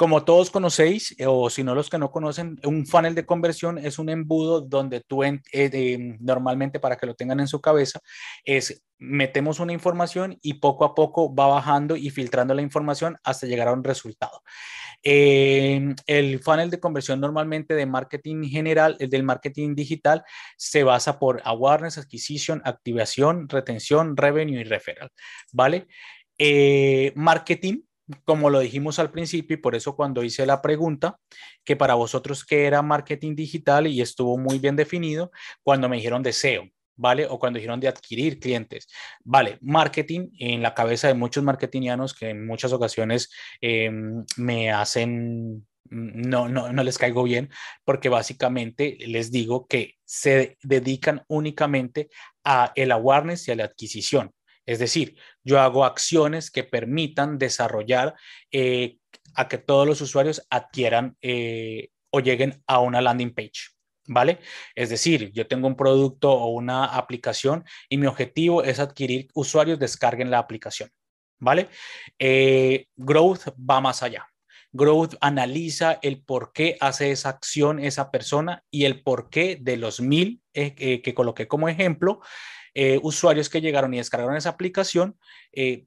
Como 0.00 0.24
todos 0.24 0.50
conocéis, 0.50 1.14
eh, 1.18 1.26
o 1.26 1.50
si 1.50 1.62
no 1.62 1.74
los 1.74 1.90
que 1.90 1.98
no 1.98 2.10
conocen, 2.10 2.58
un 2.64 2.86
funnel 2.86 3.14
de 3.14 3.26
conversión 3.26 3.76
es 3.76 3.98
un 3.98 4.08
embudo 4.08 4.62
donde 4.62 5.02
tú, 5.02 5.22
eh, 5.22 6.16
normalmente 6.20 6.80
para 6.80 6.96
que 6.96 7.04
lo 7.04 7.14
tengan 7.14 7.38
en 7.38 7.46
su 7.46 7.60
cabeza, 7.60 8.00
es 8.42 8.82
metemos 8.96 9.60
una 9.60 9.74
información 9.74 10.38
y 10.40 10.54
poco 10.54 10.86
a 10.86 10.94
poco 10.94 11.34
va 11.34 11.48
bajando 11.48 11.96
y 11.96 12.08
filtrando 12.08 12.54
la 12.54 12.62
información 12.62 13.18
hasta 13.24 13.46
llegar 13.46 13.68
a 13.68 13.74
un 13.74 13.84
resultado. 13.84 14.42
el 15.02 16.40
funnel 16.42 16.70
de 16.70 16.80
conversión 16.80 17.20
normalmente 17.20 17.74
de 17.74 17.84
marketing 17.84 18.44
general, 18.44 18.96
el 19.00 19.10
del 19.10 19.22
marketing 19.22 19.74
digital, 19.74 20.24
se 20.56 20.82
basa 20.82 21.18
por 21.18 21.42
awareness, 21.44 21.98
acquisition, 21.98 22.62
activación, 22.64 23.50
retención, 23.50 24.16
revenue 24.16 24.60
y 24.60 24.64
referral. 24.64 25.10
¿Vale? 25.52 25.88
Eh, 26.42 27.12
marketing 27.16 27.82
como 28.24 28.50
lo 28.50 28.60
dijimos 28.60 28.98
al 28.98 29.10
principio, 29.10 29.54
y 29.54 29.60
por 29.60 29.74
eso 29.74 29.96
cuando 29.96 30.22
hice 30.22 30.46
la 30.46 30.62
pregunta, 30.62 31.18
que 31.64 31.76
para 31.76 31.94
vosotros 31.94 32.44
qué 32.44 32.66
era 32.66 32.82
marketing 32.82 33.34
digital 33.34 33.86
y 33.86 34.00
estuvo 34.00 34.38
muy 34.38 34.58
bien 34.58 34.76
definido, 34.76 35.30
cuando 35.62 35.88
me 35.88 35.96
dijeron 35.96 36.22
de 36.22 36.32
SEO, 36.32 36.68
¿vale? 36.96 37.26
O 37.26 37.38
cuando 37.38 37.58
dijeron 37.58 37.80
de 37.80 37.88
adquirir 37.88 38.38
clientes, 38.38 38.88
¿vale? 39.24 39.58
Marketing 39.60 40.28
en 40.38 40.62
la 40.62 40.74
cabeza 40.74 41.08
de 41.08 41.14
muchos 41.14 41.42
marketingianos 41.44 42.14
que 42.14 42.30
en 42.30 42.46
muchas 42.46 42.72
ocasiones 42.72 43.30
em, 43.60 44.24
me 44.36 44.70
hacen 44.70 45.66
no, 45.90 46.48
no, 46.48 46.72
no 46.72 46.84
les 46.84 46.98
caigo 46.98 47.24
bien 47.24 47.50
porque 47.84 48.08
básicamente 48.08 48.96
les 49.00 49.32
digo 49.32 49.66
que 49.66 49.96
se 50.04 50.56
dedican 50.62 51.24
únicamente 51.28 52.08
a 52.44 52.72
el 52.76 52.92
awareness 52.92 53.48
y 53.48 53.52
a 53.52 53.56
la 53.56 53.64
adquisición. 53.64 54.32
Es 54.66 54.78
decir, 54.78 55.16
yo 55.42 55.60
hago 55.60 55.84
acciones 55.84 56.50
que 56.50 56.64
permitan 56.64 57.38
desarrollar 57.38 58.14
eh, 58.50 58.98
a 59.34 59.48
que 59.48 59.58
todos 59.58 59.86
los 59.86 60.00
usuarios 60.00 60.46
adquieran 60.50 61.16
eh, 61.22 61.88
o 62.10 62.20
lleguen 62.20 62.62
a 62.66 62.80
una 62.80 63.00
landing 63.00 63.34
page. 63.34 63.70
¿Vale? 64.06 64.40
Es 64.74 64.90
decir, 64.90 65.30
yo 65.32 65.46
tengo 65.46 65.68
un 65.68 65.76
producto 65.76 66.32
o 66.32 66.48
una 66.48 66.84
aplicación 66.84 67.64
y 67.88 67.96
mi 67.96 68.06
objetivo 68.06 68.64
es 68.64 68.80
adquirir 68.80 69.28
usuarios, 69.34 69.78
descarguen 69.78 70.30
la 70.30 70.38
aplicación. 70.38 70.90
¿Vale? 71.38 71.68
Eh, 72.18 72.86
growth 72.96 73.48
va 73.58 73.80
más 73.80 74.02
allá. 74.02 74.26
Growth 74.72 75.14
analiza 75.20 75.98
el 76.02 76.22
por 76.22 76.52
qué 76.52 76.76
hace 76.80 77.10
esa 77.10 77.28
acción 77.28 77.80
esa 77.80 78.10
persona 78.10 78.64
y 78.70 78.84
el 78.84 79.02
por 79.02 79.30
qué 79.30 79.58
de 79.60 79.76
los 79.76 80.00
mil 80.00 80.42
que 80.52 81.12
coloqué 81.14 81.48
como 81.48 81.68
ejemplo, 81.68 82.20
eh, 82.74 82.98
usuarios 83.02 83.48
que 83.48 83.60
llegaron 83.60 83.92
y 83.94 83.98
descargaron 83.98 84.36
esa 84.36 84.50
aplicación 84.50 85.18
eh, 85.52 85.84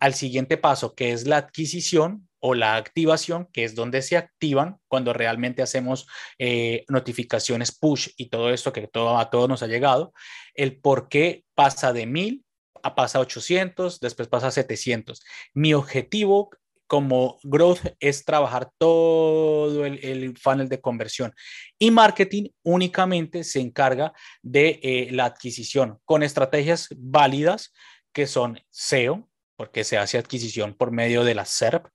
al 0.00 0.14
siguiente 0.14 0.56
paso, 0.56 0.94
que 0.94 1.12
es 1.12 1.26
la 1.26 1.38
adquisición 1.38 2.28
o 2.40 2.54
la 2.54 2.76
activación, 2.76 3.48
que 3.52 3.64
es 3.64 3.74
donde 3.74 4.02
se 4.02 4.16
activan 4.16 4.78
cuando 4.86 5.12
realmente 5.12 5.62
hacemos 5.62 6.06
eh, 6.38 6.84
notificaciones 6.88 7.76
push 7.76 8.10
y 8.16 8.26
todo 8.26 8.50
esto 8.50 8.72
que 8.72 8.86
todo, 8.86 9.18
a 9.18 9.30
todos 9.30 9.48
nos 9.48 9.62
ha 9.62 9.66
llegado, 9.66 10.12
el 10.54 10.78
por 10.80 11.08
qué 11.08 11.44
pasa 11.54 11.92
de 11.92 12.06
1000 12.06 12.44
a 12.82 12.94
pasa 12.94 13.18
a 13.18 13.22
800, 13.22 13.98
después 13.98 14.28
pasa 14.28 14.48
a 14.48 14.50
700. 14.52 15.20
Mi 15.52 15.74
objetivo 15.74 16.50
como 16.88 17.38
growth 17.44 17.80
es 18.00 18.24
trabajar 18.24 18.70
todo 18.78 19.84
el, 19.84 20.36
funnel 20.36 20.68
de 20.68 20.80
conversión. 20.80 21.32
Y 21.78 21.90
marketing 21.90 22.48
únicamente 22.64 23.44
se 23.44 23.60
encarga 23.60 24.12
de 24.42 24.80
eh, 24.82 25.08
la 25.12 25.26
adquisición 25.26 25.98
con 26.04 26.22
estrategias 26.22 26.88
válidas 26.96 27.72
que 28.12 28.26
son 28.26 28.58
SEO, 28.70 29.28
porque 29.54 29.84
se 29.84 29.98
hace 29.98 30.18
adquisición 30.18 30.74
por 30.74 30.90
medio 30.90 31.24
de 31.24 31.34
la 31.34 31.44
SERP, 31.44 31.86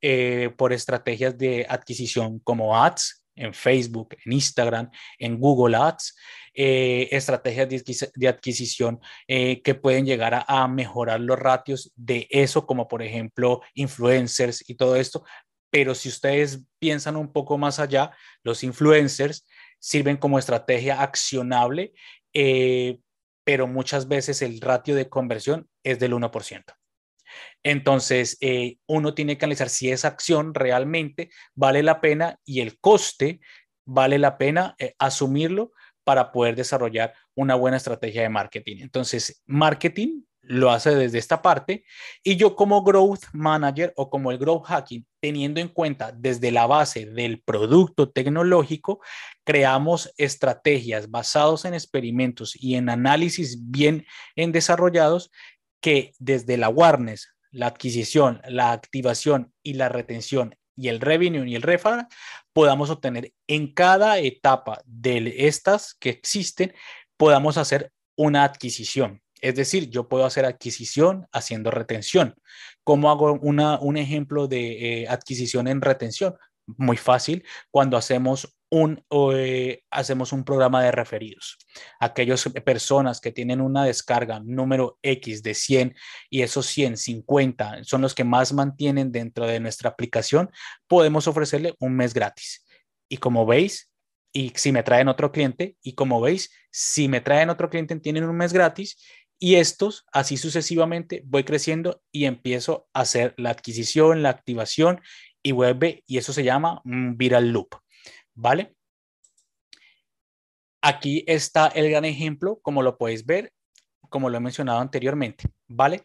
eh, 0.00 0.52
por 0.56 0.72
estrategias 0.72 1.38
de 1.38 1.66
adquisición 1.68 2.40
como 2.40 2.76
ads 2.76 3.19
en 3.40 3.54
Facebook, 3.54 4.16
en 4.24 4.32
Instagram, 4.32 4.90
en 5.18 5.38
Google 5.38 5.76
Ads, 5.76 6.14
eh, 6.54 7.08
estrategias 7.12 7.68
de, 8.14 8.28
adquisición 8.28 9.00
eh, 9.28 9.62
que 9.62 9.74
pueden 9.74 10.04
llegar 10.04 10.44
a, 10.46 10.68
mejorar 10.68 11.20
los 11.20 11.38
ratios 11.38 11.92
de 11.96 12.26
eso, 12.30 12.66
como 12.66 12.88
por 12.88 13.02
ejemplo 13.02 13.60
influencers 13.74 14.68
y 14.68 14.74
todo 14.74 14.96
esto. 14.96 15.24
Pero 15.70 15.94
si 15.94 16.08
ustedes 16.08 16.62
piensan 16.78 17.16
un 17.16 17.32
poco 17.32 17.56
más 17.56 17.78
allá, 17.78 18.10
los 18.42 18.64
influencers 18.64 19.46
sirven 19.78 20.16
como 20.16 20.38
estrategia 20.38 21.00
accionable, 21.02 21.92
eh, 22.34 22.98
pero 23.44 23.66
muchas 23.66 24.08
veces 24.08 24.42
el 24.42 24.60
ratio 24.60 24.94
de 24.94 25.08
conversión 25.08 25.68
es 25.82 25.98
del 25.98 26.12
1%. 26.12 26.79
Entonces, 27.62 28.38
uno 28.86 29.14
tiene 29.14 29.36
que 29.36 29.44
analizar 29.44 29.68
si 29.68 29.90
esa 29.90 30.08
acción 30.08 30.54
realmente 30.54 31.30
vale 31.54 31.82
la 31.82 32.00
pena 32.00 32.38
y 32.44 32.60
el 32.60 32.78
coste 32.78 33.40
vale 33.84 34.18
la 34.18 34.38
pena 34.38 34.76
asumirlo 34.98 35.72
para 36.04 36.32
poder 36.32 36.56
desarrollar 36.56 37.12
una 37.34 37.54
buena 37.54 37.76
estrategia 37.76 38.22
de 38.22 38.28
marketing. 38.28 38.78
Entonces, 38.80 39.42
marketing 39.46 40.22
lo 40.42 40.70
hace 40.70 40.94
desde 40.94 41.18
esta 41.18 41.42
parte 41.42 41.84
y 42.24 42.36
yo 42.36 42.56
como 42.56 42.82
growth 42.82 43.24
manager 43.32 43.92
o 43.96 44.08
como 44.08 44.30
el 44.30 44.38
growth 44.38 44.64
hacking, 44.64 45.06
teniendo 45.20 45.60
en 45.60 45.68
cuenta 45.68 46.12
desde 46.12 46.50
la 46.50 46.66
base 46.66 47.04
del 47.04 47.42
producto 47.42 48.10
tecnológico, 48.10 49.00
creamos 49.44 50.12
estrategias 50.16 51.10
basadas 51.10 51.66
en 51.66 51.74
experimentos 51.74 52.56
y 52.56 52.76
en 52.76 52.88
análisis 52.88 53.58
bien 53.70 54.06
en 54.34 54.50
desarrollados 54.50 55.30
que 55.80 56.14
desde 56.18 56.56
la 56.56 56.66
awareness, 56.66 57.28
la 57.50 57.66
adquisición, 57.66 58.40
la 58.48 58.72
activación 58.72 59.52
y 59.62 59.74
la 59.74 59.88
retención 59.88 60.56
y 60.76 60.88
el 60.88 61.00
revenue 61.00 61.46
y 61.46 61.54
el 61.54 61.62
referral 61.62 62.06
podamos 62.52 62.90
obtener 62.90 63.32
en 63.46 63.72
cada 63.74 64.18
etapa 64.18 64.80
de 64.86 65.46
estas 65.46 65.94
que 65.94 66.10
existen, 66.10 66.72
podamos 67.16 67.58
hacer 67.58 67.92
una 68.16 68.44
adquisición. 68.44 69.22
Es 69.40 69.54
decir, 69.54 69.88
yo 69.90 70.08
puedo 70.08 70.24
hacer 70.24 70.44
adquisición 70.44 71.26
haciendo 71.32 71.70
retención. 71.70 72.34
¿Cómo 72.84 73.10
hago 73.10 73.32
una, 73.40 73.78
un 73.80 73.96
ejemplo 73.96 74.46
de 74.48 75.02
eh, 75.02 75.08
adquisición 75.08 75.68
en 75.68 75.80
retención? 75.80 76.34
Muy 76.66 76.96
fácil, 76.96 77.44
cuando 77.70 77.96
hacemos 77.96 78.56
un, 78.70 79.04
eh, 79.34 79.82
hacemos 79.90 80.32
un 80.32 80.44
programa 80.44 80.82
de 80.82 80.92
referidos. 80.92 81.58
Aquellas 81.98 82.48
personas 82.64 83.20
que 83.20 83.32
tienen 83.32 83.60
una 83.60 83.84
descarga 83.84 84.40
número 84.40 84.98
X 85.02 85.42
de 85.42 85.54
100 85.54 85.94
y 86.30 86.42
esos 86.42 86.66
100, 86.66 86.96
50 86.96 87.84
son 87.84 88.00
los 88.00 88.14
que 88.14 88.24
más 88.24 88.52
mantienen 88.52 89.10
dentro 89.12 89.46
de 89.46 89.60
nuestra 89.60 89.90
aplicación, 89.90 90.50
podemos 90.86 91.26
ofrecerle 91.26 91.74
un 91.80 91.96
mes 91.96 92.14
gratis. 92.14 92.64
Y 93.08 93.16
como 93.16 93.44
veis, 93.44 93.90
y 94.32 94.52
si 94.54 94.70
me 94.70 94.84
traen 94.84 95.08
otro 95.08 95.32
cliente, 95.32 95.76
y 95.82 95.94
como 95.94 96.20
veis, 96.20 96.50
si 96.70 97.08
me 97.08 97.20
traen 97.20 97.50
otro 97.50 97.68
cliente, 97.68 97.98
tienen 97.98 98.24
un 98.24 98.36
mes 98.36 98.52
gratis. 98.52 98.96
Y 99.40 99.56
estos, 99.56 100.04
así 100.12 100.36
sucesivamente, 100.36 101.22
voy 101.24 101.44
creciendo 101.44 102.02
y 102.12 102.26
empiezo 102.26 102.88
a 102.92 103.00
hacer 103.00 103.34
la 103.36 103.50
adquisición, 103.50 104.22
la 104.22 104.28
activación 104.28 105.00
y 105.42 105.52
vuelve, 105.52 106.04
y 106.06 106.18
eso 106.18 106.32
se 106.32 106.44
llama 106.44 106.82
viral 106.84 107.48
loop. 107.48 107.74
¿Vale? 108.40 108.74
Aquí 110.82 111.24
está 111.26 111.68
el 111.68 111.90
gran 111.90 112.06
ejemplo, 112.06 112.58
como 112.62 112.82
lo 112.82 112.96
podéis 112.96 113.26
ver, 113.26 113.52
como 114.08 114.30
lo 114.30 114.38
he 114.38 114.40
mencionado 114.40 114.80
anteriormente, 114.80 115.44
¿vale? 115.68 116.02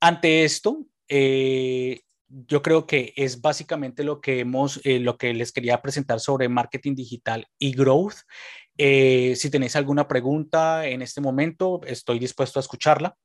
Ante 0.00 0.44
esto, 0.44 0.84
eh, 1.08 2.00
yo 2.28 2.62
creo 2.62 2.86
que 2.86 3.12
es 3.16 3.40
básicamente 3.40 4.02
lo 4.02 4.20
que 4.20 4.40
hemos, 4.40 4.80
eh, 4.84 4.98
lo 4.98 5.16
que 5.16 5.32
les 5.32 5.52
quería 5.52 5.80
presentar 5.80 6.18
sobre 6.18 6.48
marketing 6.48 6.96
digital 6.96 7.46
y 7.58 7.72
growth. 7.72 8.16
Eh, 8.76 9.36
si 9.36 9.50
tenéis 9.50 9.76
alguna 9.76 10.08
pregunta 10.08 10.86
en 10.86 11.02
este 11.02 11.20
momento, 11.20 11.80
estoy 11.86 12.18
dispuesto 12.18 12.58
a 12.58 12.62
escucharla. 12.62 13.16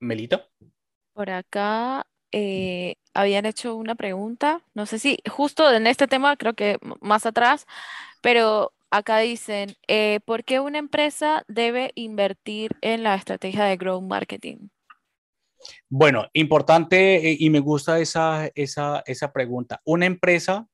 Melita. 0.00 0.48
Por 1.12 1.30
acá 1.30 2.04
eh, 2.36 2.96
habían 3.14 3.46
hecho 3.46 3.76
una 3.76 3.94
pregunta, 3.94 4.60
no 4.74 4.86
sé 4.86 4.98
si 4.98 5.18
justo 5.30 5.72
en 5.72 5.86
este 5.86 6.08
tema, 6.08 6.36
creo 6.36 6.54
que 6.54 6.78
más 7.00 7.26
atrás, 7.26 7.64
pero 8.20 8.72
acá 8.90 9.18
dicen, 9.18 9.76
eh, 9.86 10.18
¿por 10.24 10.42
qué 10.42 10.58
una 10.58 10.78
empresa 10.78 11.44
debe 11.46 11.92
invertir 11.94 12.72
en 12.80 13.04
la 13.04 13.14
estrategia 13.14 13.66
de 13.66 13.76
growth 13.76 14.02
marketing? 14.02 14.68
Bueno, 15.88 16.26
importante 16.32 17.30
eh, 17.30 17.36
y 17.38 17.50
me 17.50 17.60
gusta 17.60 18.00
esa, 18.00 18.50
esa, 18.56 19.04
esa 19.06 19.32
pregunta. 19.32 19.80
Una 19.84 20.06
empresa 20.06 20.66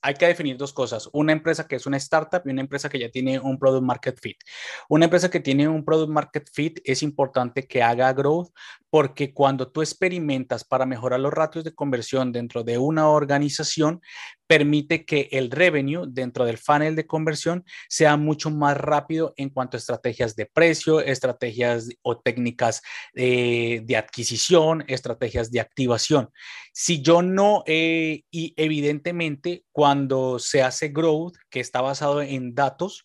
hay 0.00 0.14
que 0.14 0.26
definir 0.26 0.56
dos 0.56 0.72
cosas. 0.72 1.08
Una 1.12 1.32
empresa 1.32 1.66
que 1.66 1.76
es 1.76 1.86
una 1.86 1.96
startup 1.96 2.42
y 2.44 2.50
una 2.50 2.60
empresa 2.60 2.88
que 2.88 2.98
ya 2.98 3.10
tiene 3.10 3.38
un 3.38 3.58
product 3.58 3.84
market 3.84 4.18
fit. 4.20 4.38
Una 4.88 5.06
empresa 5.06 5.30
que 5.30 5.40
tiene 5.40 5.68
un 5.68 5.84
product 5.84 6.10
market 6.10 6.48
fit 6.52 6.80
es 6.84 7.02
importante 7.02 7.66
que 7.66 7.82
haga 7.82 8.12
growth 8.12 8.50
porque 8.90 9.32
cuando 9.34 9.70
tú 9.70 9.82
experimentas 9.82 10.64
para 10.64 10.86
mejorar 10.86 11.20
los 11.20 11.32
ratios 11.32 11.64
de 11.64 11.74
conversión 11.74 12.32
dentro 12.32 12.64
de 12.64 12.78
una 12.78 13.08
organización, 13.08 14.00
permite 14.46 15.04
que 15.04 15.28
el 15.30 15.50
revenue 15.50 16.06
dentro 16.08 16.46
del 16.46 16.56
funnel 16.56 16.96
de 16.96 17.06
conversión 17.06 17.64
sea 17.88 18.16
mucho 18.16 18.50
más 18.50 18.76
rápido 18.78 19.34
en 19.36 19.50
cuanto 19.50 19.76
a 19.76 19.78
estrategias 19.78 20.34
de 20.36 20.46
precio, 20.46 21.00
estrategias 21.00 21.88
o 22.02 22.18
técnicas 22.18 22.80
eh, 23.14 23.82
de 23.84 23.96
adquisición, 23.96 24.84
estrategias 24.88 25.50
de 25.50 25.60
activación. 25.60 26.30
Si 26.72 27.02
yo 27.02 27.20
no, 27.20 27.62
eh, 27.66 28.22
y 28.30 28.54
evidentemente 28.56 29.64
cuando 29.70 30.38
se 30.38 30.62
hace 30.62 30.88
growth, 30.88 31.34
que 31.50 31.60
está 31.60 31.82
basado 31.82 32.22
en 32.22 32.54
datos, 32.54 33.04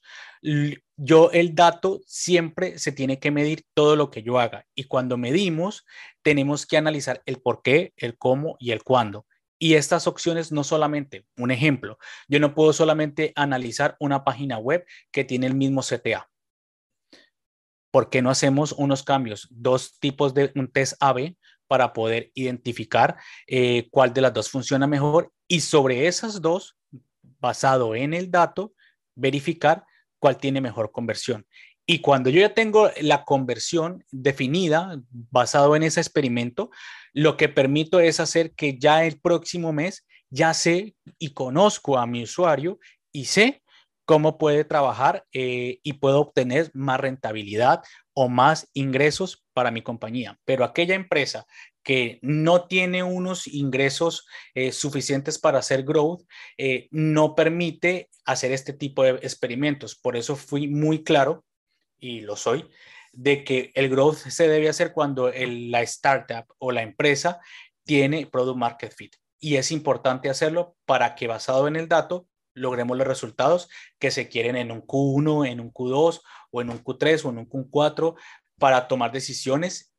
yo 0.98 1.32
el 1.32 1.56
dato 1.56 2.02
siempre 2.06 2.78
se 2.78 2.92
tiene 2.92 3.20
que 3.20 3.32
medir 3.32 3.66
todo 3.74 3.96
lo 3.96 4.10
que 4.12 4.24
yo 4.24 4.40
haga 4.40 4.66
y 4.76 4.86
cuando 4.86 5.18
medimos 5.18 5.86
tenemos 6.22 6.66
que 6.66 6.78
analizar 6.78 7.22
el 7.26 7.42
por 7.42 7.62
qué, 7.62 7.94
el 7.98 8.18
cómo 8.18 8.58
y 8.60 8.72
el 8.72 8.84
cuándo. 8.84 9.26
Y 9.58 9.76
estas 9.76 10.08
opciones 10.08 10.52
no 10.52 10.66
solamente, 10.66 11.26
un 11.38 11.50
ejemplo, 11.50 11.98
yo 12.28 12.40
no 12.42 12.54
puedo 12.54 12.74
solamente 12.74 13.32
analizar 13.36 13.96
una 14.00 14.26
página 14.26 14.58
web 14.58 14.86
que 15.12 15.24
tiene 15.24 15.48
el 15.48 15.56
mismo 15.56 15.82
CTA. 15.82 16.30
¿Por 17.90 18.10
qué 18.10 18.22
no 18.22 18.30
hacemos 18.30 18.74
unos 18.74 19.04
cambios, 19.04 19.48
dos 19.52 19.98
tipos 20.00 20.34
de 20.34 20.52
un 20.56 20.70
test 20.70 20.96
AB 21.00 21.38
para 21.68 21.94
poder 21.94 22.32
identificar 22.34 23.16
eh, 23.48 23.88
cuál 23.90 24.14
de 24.14 24.22
las 24.22 24.34
dos 24.34 24.50
funciona 24.50 24.88
mejor 24.88 25.32
y 25.48 25.62
sobre 25.62 26.08
esas 26.08 26.42
dos, 26.42 26.76
basado 27.40 27.96
en 27.96 28.14
el 28.14 28.30
dato, 28.30 28.74
verificar 29.16 29.86
cuál 30.24 30.38
tiene 30.38 30.62
mejor 30.62 30.94
conversión. 30.94 31.46
Y 31.86 32.00
cuando 32.00 32.30
yo 32.30 32.40
ya 32.40 32.54
tengo 32.54 32.90
la 33.02 33.26
conversión 33.26 34.06
definida 34.10 35.02
basado 35.12 35.76
en 35.76 35.84
ese 35.84 36.00
experimento, 36.00 36.70
lo 37.12 37.36
que 37.36 37.50
permito 37.50 38.00
es 38.00 38.22
hacer 38.22 38.54
que 38.54 38.80
ya 38.80 39.04
el 39.04 39.20
próximo 39.20 39.74
mes 39.74 40.08
ya 40.30 40.54
sé 40.54 40.96
y 41.20 41.34
conozco 41.34 41.98
a 41.98 42.08
mi 42.08 42.24
usuario 42.24 42.80
y 43.12 43.26
sé 43.26 43.64
cómo 44.06 44.38
puede 44.38 44.64
trabajar 44.64 45.26
eh, 45.34 45.80
y 45.84 45.92
puedo 45.92 46.22
obtener 46.22 46.72
más 46.74 47.02
rentabilidad 47.02 47.82
o 48.14 48.30
más 48.30 48.70
ingresos 48.72 49.44
para 49.52 49.72
mi 49.72 49.82
compañía. 49.82 50.40
Pero 50.46 50.64
aquella 50.64 50.96
empresa 50.96 51.46
que 51.84 52.19
no 52.22 52.65
tiene 52.67 53.04
unos 53.04 53.48
ingresos 53.48 54.26
eh, 54.54 54.72
suficientes 54.72 55.38
para 55.38 55.60
hacer 55.60 55.84
growth, 55.84 56.24
eh, 56.58 56.88
no 56.91 57.36
permite 57.36 58.10
hacer 58.26 58.52
este 58.52 58.74
tipo 58.74 59.04
de 59.04 59.12
experimentos. 59.22 59.96
Por 59.96 60.15
eso 60.15 60.36
fui 60.36 60.67
muy 60.67 61.04
claro, 61.04 61.43
y 62.00 62.22
lo 62.22 62.36
soy, 62.36 62.69
de 63.12 63.43
que 63.43 63.72
el 63.76 63.89
growth 63.89 64.17
se 64.17 64.48
debe 64.48 64.69
hacer 64.69 64.93
cuando 64.93 65.32
la 65.32 65.82
startup 65.84 66.46
o 66.58 66.72
la 66.72 66.82
empresa 66.82 67.39
tiene 67.86 68.26
product 68.26 68.58
market 68.58 68.93
fit. 68.96 69.15
Y 69.39 69.58
es 69.58 69.72
importante 69.72 70.30
hacerlo 70.30 70.76
para 70.86 71.15
que 71.15 71.28
basado 71.28 71.67
en 71.67 71.76
el 71.76 71.88
dato 71.88 72.28
logremos 72.54 72.98
los 72.98 73.08
resultados 73.08 73.69
que 74.00 74.12
se 74.12 74.30
quieren 74.30 74.56
en 74.56 74.72
un 74.72 74.82
Q1, 74.82 75.50
en 75.50 75.60
un 75.60 75.74
Q2 75.74 76.22
o 76.52 76.62
en 76.62 76.69
un 76.69 76.84
Q3 76.84 77.26
o 77.26 77.30
en 77.30 77.38
un 77.39 77.50
Q4 77.50 78.15
para 78.58 78.88
tomar 78.88 79.12
decisiones 79.12 79.93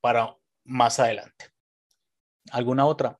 para 0.00 0.34
más 0.70 1.00
adelante. 1.00 1.46
¿Alguna 2.52 2.86
otra? 2.86 3.18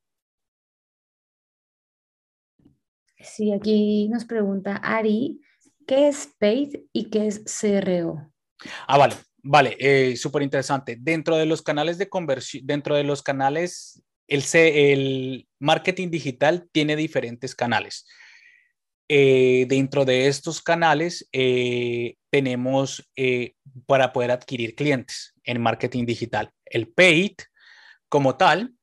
Sí, 3.18 3.52
aquí 3.52 4.08
nos 4.08 4.24
pregunta 4.24 4.76
Ari, 4.76 5.40
¿qué 5.86 6.08
es 6.08 6.28
paid 6.38 6.74
y 6.92 7.10
qué 7.10 7.26
es 7.26 7.42
CRO? 7.44 8.32
Ah, 8.86 8.96
vale, 8.96 9.16
vale, 9.42 9.76
eh, 9.78 10.16
súper 10.16 10.42
interesante. 10.42 10.96
Dentro 10.98 11.36
de 11.36 11.44
los 11.44 11.60
canales 11.60 11.98
de 11.98 12.08
conversión, 12.08 12.66
dentro 12.66 12.94
de 12.94 13.04
los 13.04 13.22
canales, 13.22 14.02
el, 14.26 14.42
el 14.54 15.48
marketing 15.58 16.08
digital 16.10 16.68
tiene 16.72 16.96
diferentes 16.96 17.54
canales. 17.54 18.06
Eh, 19.08 19.66
dentro 19.68 20.04
de 20.04 20.28
estos 20.28 20.62
canales 20.62 21.28
eh, 21.32 22.14
tenemos 22.30 23.10
para 23.86 24.12
poder 24.12 24.30
adquirir 24.30 24.76
clientes 24.76 25.29
en 25.50 25.60
marketing 25.60 26.06
digital. 26.06 26.52
El 26.64 26.88
paid, 26.88 27.32
como 28.08 28.36
tal, 28.36 28.74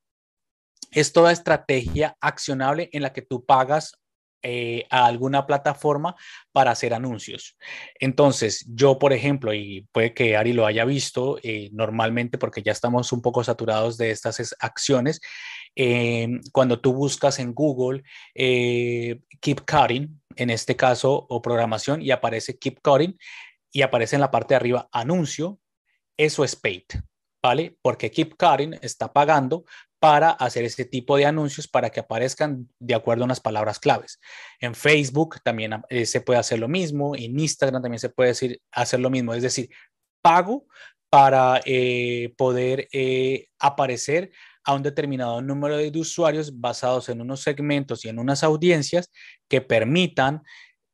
es 0.91 1.13
toda 1.13 1.32
estrategia 1.32 2.15
accionable 2.21 2.89
en 2.91 3.01
la 3.03 3.13
que 3.13 3.21
tú 3.21 3.45
pagas 3.45 3.93
eh, 4.43 4.86
a 4.89 5.06
alguna 5.06 5.45
plataforma 5.47 6.15
para 6.51 6.71
hacer 6.71 6.93
anuncios. 6.93 7.58
Entonces, 7.99 8.65
yo, 8.69 8.99
por 8.99 9.12
ejemplo, 9.12 9.53
y 9.53 9.88
puede 9.91 10.13
que 10.13 10.38
Ari 10.38 10.53
lo 10.53 10.65
haya 10.65 10.86
visto 10.86 11.39
eh, 11.41 11.69
normalmente 11.73 12.38
porque 12.38 12.62
ya 12.62 12.71
estamos 12.71 13.12
un 13.12 13.21
poco 13.21 13.43
saturados 13.43 13.97
de 13.97 14.12
estas 14.12 14.56
acciones, 14.60 15.21
em, 15.75 16.39
cuando 16.51 16.80
tú 16.80 16.93
buscas 16.93 17.39
en 17.39 17.53
Google 17.53 18.03
eh, 18.36 19.19
Keep 19.41 19.62
Cutting, 19.65 20.21
en 20.36 20.49
este 20.49 20.75
caso, 20.75 21.25
o 21.30 21.41
programación, 21.41 22.01
y 22.01 22.12
aparece 22.12 22.58
Keep 22.60 22.82
Cutting, 22.82 23.17
y 23.71 23.82
aparece 23.82 24.15
en 24.15 24.21
la 24.21 24.32
parte 24.32 24.53
de 24.53 24.58
arriba 24.58 24.88
anuncio, 24.91 25.60
eso 26.17 26.43
es 26.43 26.56
paid. 26.56 26.84
¿vale? 27.41 27.77
Porque 27.82 28.12
Keep 28.12 28.36
Cutting 28.38 28.77
está 28.82 29.12
pagando 29.13 29.63
para 29.99 30.32
hacer 30.32 30.63
este 30.63 30.86
tipo 30.86 31.17
de 31.17 31.25
anuncios 31.25 31.67
para 31.67 31.89
que 31.89 31.99
aparezcan 31.99 32.69
de 32.80 32.93
acuerdo 32.93 33.23
a 33.23 33.25
unas 33.25 33.39
palabras 33.39 33.80
claves. 33.80 34.19
En 34.60 34.75
Facebook 34.75 35.38
también 35.43 35.82
eh, 35.89 36.06
se 36.06 36.21
puede 36.21 36.39
hacer 36.39 36.60
lo 36.60 36.67
mismo, 36.67 37.15
en 37.15 37.39
Instagram 37.39 37.82
también 37.82 37.99
se 37.99 38.10
puede 38.10 38.34
hacer 38.71 38.99
lo 38.99 39.10
mismo, 39.10 39.34
es 39.34 39.43
decir, 39.43 39.69
pago 40.21 40.67
para 41.10 41.62
eh, 41.65 42.34
poder 42.38 42.88
eh, 42.91 43.47
aparecer 43.60 44.32
a 44.65 44.73
un 44.73 44.84
determinado 44.84 45.41
número 45.41 45.77
de 45.77 45.97
usuarios 45.97 46.60
basados 46.60 47.08
en 47.08 47.21
unos 47.21 47.41
segmentos 47.41 48.03
y 48.03 48.10
en 48.10 48.19
unas 48.19 48.43
audiencias 48.43 49.10
que 49.47 49.62
permitan 49.62 50.41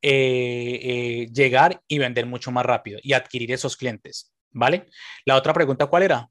llegar 0.02 1.82
y 1.88 1.98
vender 1.98 2.26
mucho 2.26 2.52
más 2.52 2.66
rápido 2.66 3.00
y 3.02 3.14
adquirir 3.14 3.54
esos 3.54 3.78
clientes. 3.78 4.33
¿Vale? 4.54 4.88
La 5.26 5.36
otra 5.36 5.54
pregunta, 5.54 5.88
¿cuál 5.88 6.04
era? 6.04 6.30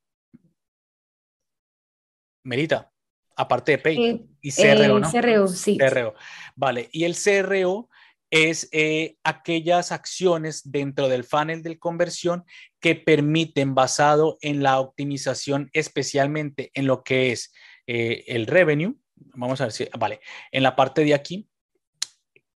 Merita, 2.45 2.91
aparte 3.37 3.73
de 3.73 3.79
Pay 3.79 4.05
eh, 4.05 4.27
y 4.41 4.53
CRO, 4.53 4.99
¿no? 4.99 5.11
CRO, 5.11 5.49
sí. 5.49 5.79
CRO. 5.79 6.15
Vale, 6.57 6.89
y 6.93 7.05
el 7.05 7.17
CRO 7.17 7.89
es 8.31 8.69
eh, 8.73 9.19
aquellas 9.25 9.93
acciones 9.93 10.63
dentro 10.65 11.09
del 11.09 11.25
funnel 11.25 11.63
de 11.63 11.79
conversión 11.79 12.45
que 12.81 12.95
permiten, 12.95 13.75
basado 13.75 14.39
en 14.41 14.63
la 14.63 14.81
optimización, 14.81 15.69
especialmente 15.75 16.71
en 16.75 16.87
lo 16.87 17.03
que 17.03 17.33
es 17.33 17.53
eh, 17.87 18.25
el 18.29 18.47
revenue, 18.47 18.95
vamos 19.35 19.61
a 19.61 19.65
ver 19.65 19.73
si, 19.73 19.89
vale, 19.99 20.21
en 20.51 20.63
la 20.63 20.75
parte 20.75 21.05
de 21.05 21.15
aquí, 21.15 21.49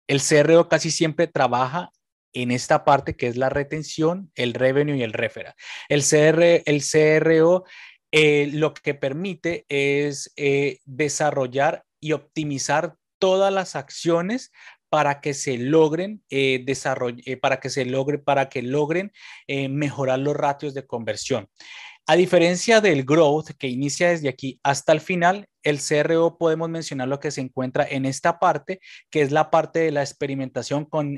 el 0.08 0.22
CRO 0.22 0.70
casi 0.70 0.92
siempre 0.92 1.28
trabaja 1.28 1.92
en 2.34 2.52
esta 2.52 2.84
parte 2.84 3.16
que 3.16 3.28
es 3.28 3.38
la 3.38 3.50
retención, 3.50 4.32
el 4.36 4.54
revenue 4.54 4.98
y 4.98 5.04
el 5.04 5.14
referral. 5.14 5.54
El, 5.90 6.02
CR, 6.02 6.64
el 6.66 6.82
CRO 6.84 7.64
eh, 8.16 8.48
lo 8.54 8.76
que 8.76 8.94
permite 8.94 9.66
es 9.70 10.32
eh, 10.36 10.80
desarrollar 10.86 11.84
y 12.00 12.12
optimizar 12.12 12.96
todas 13.18 13.52
las 13.52 13.76
acciones 13.76 14.52
para 14.90 15.20
que 15.20 15.34
se 15.34 15.58
logren 15.58 16.24
eh, 16.30 16.64
para 17.42 17.60
que 17.60 17.72
se 17.72 17.86
logre, 17.86 18.20
para 18.20 18.50
que 18.50 18.62
logren 18.62 19.12
mejorar 19.48 20.20
los 20.20 20.36
ratios 20.36 20.76
de 20.76 20.86
conversión. 20.86 21.50
A 22.06 22.16
diferencia 22.16 22.82
del 22.82 23.06
growth 23.06 23.52
que 23.58 23.68
inicia 23.68 24.10
desde 24.10 24.28
aquí 24.28 24.60
hasta 24.62 24.92
el 24.92 25.00
final, 25.00 25.48
el 25.64 25.80
CRO 25.80 26.38
podemos 26.38 26.70
mencionar 26.70 27.08
lo 27.08 27.22
que 27.22 27.32
se 27.32 27.40
encuentra 27.40 27.88
en 27.90 28.06
esta 28.06 28.40
parte, 28.40 28.82
que 29.10 29.22
es 29.22 29.32
la 29.32 29.50
parte 29.50 29.80
de 29.80 29.92
la 29.92 30.02
experimentación 30.02 30.84
con 30.84 31.18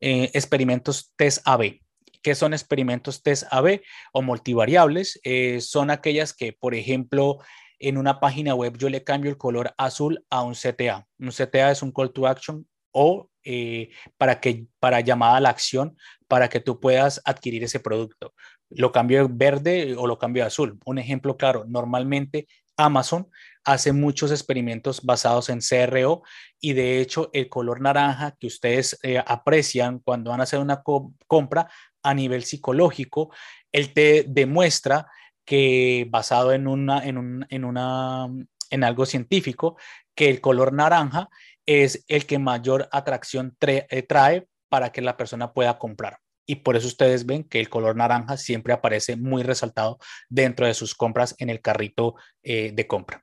experimentos 0.00 1.14
test 1.16 1.40
AB. 1.46 1.80
¿Qué 2.22 2.34
son 2.34 2.52
experimentos 2.52 3.22
test 3.22 3.44
AB 3.50 3.80
o 4.12 4.20
multivariables? 4.20 5.18
Eh, 5.24 5.62
son 5.62 5.90
aquellas 5.90 6.34
que, 6.34 6.52
por 6.52 6.74
ejemplo, 6.74 7.38
en 7.78 7.96
una 7.96 8.20
página 8.20 8.54
web 8.54 8.76
yo 8.76 8.90
le 8.90 9.04
cambio 9.04 9.30
el 9.30 9.38
color 9.38 9.72
azul 9.78 10.26
a 10.28 10.42
un 10.42 10.54
CTA. 10.54 11.06
Un 11.18 11.30
CTA 11.30 11.70
es 11.70 11.82
un 11.82 11.92
call 11.92 12.12
to 12.12 12.26
action 12.26 12.66
o 12.92 13.30
eh, 13.44 13.90
para, 14.18 14.40
que, 14.40 14.66
para 14.78 15.00
llamada 15.00 15.36
a 15.36 15.40
la 15.40 15.50
acción 15.50 15.96
para 16.26 16.48
que 16.48 16.60
tú 16.60 16.80
puedas 16.80 17.22
adquirir 17.24 17.64
ese 17.64 17.80
producto. 17.80 18.34
Lo 18.70 18.92
cambio 18.92 19.26
de 19.26 19.34
verde 19.34 19.94
o 19.96 20.06
lo 20.06 20.18
cambio 20.18 20.44
azul. 20.44 20.78
Un 20.84 20.98
ejemplo 20.98 21.36
claro, 21.36 21.64
normalmente 21.66 22.46
Amazon 22.76 23.28
hace 23.64 23.92
muchos 23.92 24.30
experimentos 24.30 25.02
basados 25.02 25.50
en 25.50 25.60
CRO 25.60 26.22
y 26.60 26.72
de 26.72 27.00
hecho 27.00 27.30
el 27.32 27.48
color 27.48 27.80
naranja 27.80 28.36
que 28.38 28.46
ustedes 28.46 28.98
eh, 29.02 29.22
aprecian 29.24 29.98
cuando 29.98 30.30
van 30.30 30.40
a 30.40 30.44
hacer 30.44 30.60
una 30.60 30.82
compra 31.26 31.68
a 32.02 32.14
nivel 32.14 32.44
psicológico, 32.44 33.30
él 33.72 33.92
te 33.92 34.24
demuestra 34.26 35.06
que 35.44 36.06
basado 36.08 36.52
en, 36.52 36.66
una, 36.66 37.04
en, 37.04 37.18
un, 37.18 37.46
en, 37.50 37.64
una, 37.64 38.28
en 38.70 38.84
algo 38.84 39.06
científico, 39.06 39.76
que 40.14 40.28
el 40.28 40.40
color 40.40 40.72
naranja 40.72 41.28
es 41.66 42.04
el 42.08 42.26
que 42.26 42.38
mayor 42.38 42.88
atracción 42.92 43.56
eh, 43.60 44.02
trae 44.02 44.46
para 44.68 44.90
que 44.92 45.02
la 45.02 45.16
persona 45.16 45.52
pueda 45.52 45.78
comprar 45.78 46.18
y 46.48 46.56
por 46.56 46.76
eso 46.76 46.86
ustedes 46.86 47.26
ven 47.26 47.44
que 47.44 47.60
el 47.60 47.68
color 47.68 47.94
naranja 47.94 48.38
siempre 48.38 48.72
aparece 48.72 49.16
muy 49.16 49.42
resaltado 49.42 49.98
dentro 50.30 50.66
de 50.66 50.72
sus 50.72 50.94
compras 50.94 51.36
en 51.38 51.50
el 51.50 51.60
carrito 51.60 52.14
eh, 52.42 52.72
de 52.72 52.86
compra. 52.86 53.22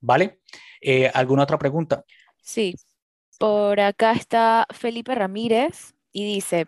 ¿Vale? 0.00 0.40
Eh, 0.80 1.08
¿Alguna 1.14 1.44
otra 1.44 1.56
pregunta? 1.56 2.04
Sí, 2.42 2.74
por 3.38 3.78
acá 3.78 4.12
está 4.12 4.66
Felipe 4.74 5.14
Ramírez 5.14 5.94
y 6.12 6.24
dice, 6.24 6.66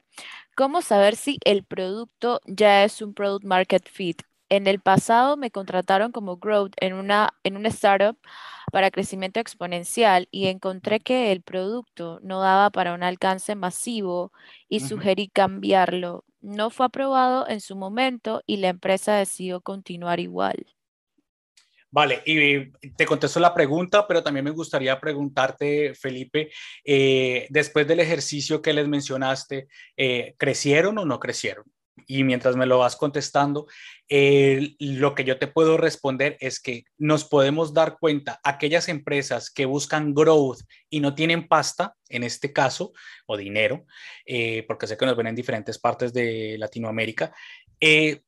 ¿cómo 0.56 0.80
saber 0.80 1.16
si 1.16 1.38
el 1.44 1.64
producto 1.64 2.40
ya 2.46 2.84
es 2.84 3.02
un 3.02 3.12
product 3.12 3.44
market 3.44 3.88
fit? 3.88 4.22
En 4.48 4.68
el 4.68 4.80
pasado 4.80 5.36
me 5.36 5.50
contrataron 5.50 6.12
como 6.12 6.36
growth 6.36 6.74
en 6.80 6.94
una, 6.94 7.34
en 7.42 7.56
una 7.56 7.68
startup 7.68 8.16
para 8.70 8.90
crecimiento 8.90 9.40
exponencial 9.40 10.28
y 10.30 10.46
encontré 10.46 11.00
que 11.00 11.32
el 11.32 11.42
producto 11.42 12.20
no 12.22 12.40
daba 12.40 12.70
para 12.70 12.94
un 12.94 13.02
alcance 13.02 13.56
masivo 13.56 14.32
y 14.68 14.80
sugerí 14.80 15.28
cambiarlo. 15.28 16.24
No 16.40 16.70
fue 16.70 16.86
aprobado 16.86 17.48
en 17.48 17.60
su 17.60 17.74
momento 17.74 18.42
y 18.46 18.58
la 18.58 18.68
empresa 18.68 19.16
decidió 19.16 19.60
continuar 19.60 20.20
igual. 20.20 20.66
Vale, 21.90 22.22
y 22.26 22.70
te 22.90 23.06
contesto 23.06 23.40
la 23.40 23.54
pregunta, 23.54 24.06
pero 24.06 24.22
también 24.22 24.44
me 24.44 24.50
gustaría 24.50 25.00
preguntarte, 25.00 25.94
Felipe, 25.94 26.50
eh, 26.84 27.46
después 27.48 27.86
del 27.86 28.00
ejercicio 28.00 28.60
que 28.60 28.74
les 28.74 28.86
mencionaste, 28.86 29.68
eh, 29.96 30.34
¿crecieron 30.36 30.98
o 30.98 31.04
no 31.04 31.18
crecieron? 31.18 31.64
Y 32.06 32.24
mientras 32.24 32.56
me 32.56 32.66
lo 32.66 32.78
vas 32.78 32.96
contestando, 32.96 33.66
lo 34.08 35.14
que 35.14 35.24
yo 35.24 35.38
te 35.38 35.46
puedo 35.46 35.76
responder 35.76 36.36
es 36.40 36.60
que 36.60 36.84
nos 36.98 37.24
podemos 37.24 37.72
dar 37.72 37.98
cuenta, 37.98 38.40
aquellas 38.44 38.88
empresas 38.88 39.50
que 39.50 39.66
buscan 39.66 40.14
growth 40.14 40.60
y 40.90 41.00
no 41.00 41.14
tienen 41.14 41.48
pasta, 41.48 41.94
en 42.08 42.22
este 42.22 42.52
caso, 42.52 42.92
o 43.26 43.36
dinero, 43.36 43.86
eh, 44.24 44.64
porque 44.68 44.86
sé 44.86 44.96
que 44.96 45.06
nos 45.06 45.16
ven 45.16 45.28
en 45.28 45.34
diferentes 45.34 45.78
partes 45.78 46.12
de 46.12 46.56
Latinoamérica, 46.58 47.34
eh, 47.80 48.22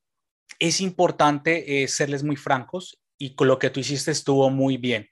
es 0.59 0.81
importante 0.81 1.83
eh, 1.83 1.87
serles 1.87 2.23
muy 2.23 2.35
francos 2.35 2.99
y 3.17 3.35
con 3.35 3.47
lo 3.47 3.59
que 3.59 3.69
tú 3.69 3.79
hiciste 3.79 4.11
estuvo 4.11 4.49
muy 4.49 4.77
bien. 4.77 5.09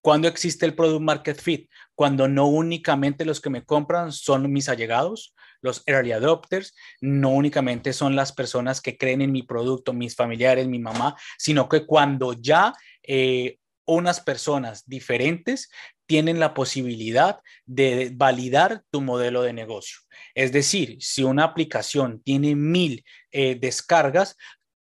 ¿Cuándo 0.00 0.28
existe 0.28 0.66
el 0.66 0.74
product 0.74 1.00
market 1.00 1.40
fit? 1.40 1.70
Cuando 1.94 2.28
no 2.28 2.46
únicamente 2.46 3.24
los 3.24 3.40
que 3.40 3.48
me 3.48 3.64
compran 3.64 4.12
son 4.12 4.52
mis 4.52 4.68
allegados, 4.68 5.34
los 5.64 5.82
early 5.86 6.12
adopters, 6.12 6.74
no 7.00 7.30
únicamente 7.30 7.92
son 7.92 8.14
las 8.14 8.32
personas 8.32 8.80
que 8.80 8.96
creen 8.96 9.22
en 9.22 9.32
mi 9.32 9.42
producto, 9.42 9.94
mis 9.94 10.14
familiares, 10.14 10.68
mi 10.68 10.78
mamá, 10.78 11.16
sino 11.38 11.68
que 11.68 11.86
cuando 11.86 12.34
ya 12.34 12.74
eh, 13.02 13.58
unas 13.86 14.20
personas 14.20 14.84
diferentes 14.86 15.70
tienen 16.06 16.38
la 16.38 16.52
posibilidad 16.52 17.40
de 17.64 18.12
validar 18.14 18.82
tu 18.90 19.00
modelo 19.00 19.42
de 19.42 19.54
negocio. 19.54 20.00
Es 20.34 20.52
decir, 20.52 20.98
si 21.00 21.22
una 21.22 21.44
aplicación 21.44 22.20
tiene 22.22 22.54
mil 22.54 23.04
eh, 23.32 23.56
descargas, 23.58 24.36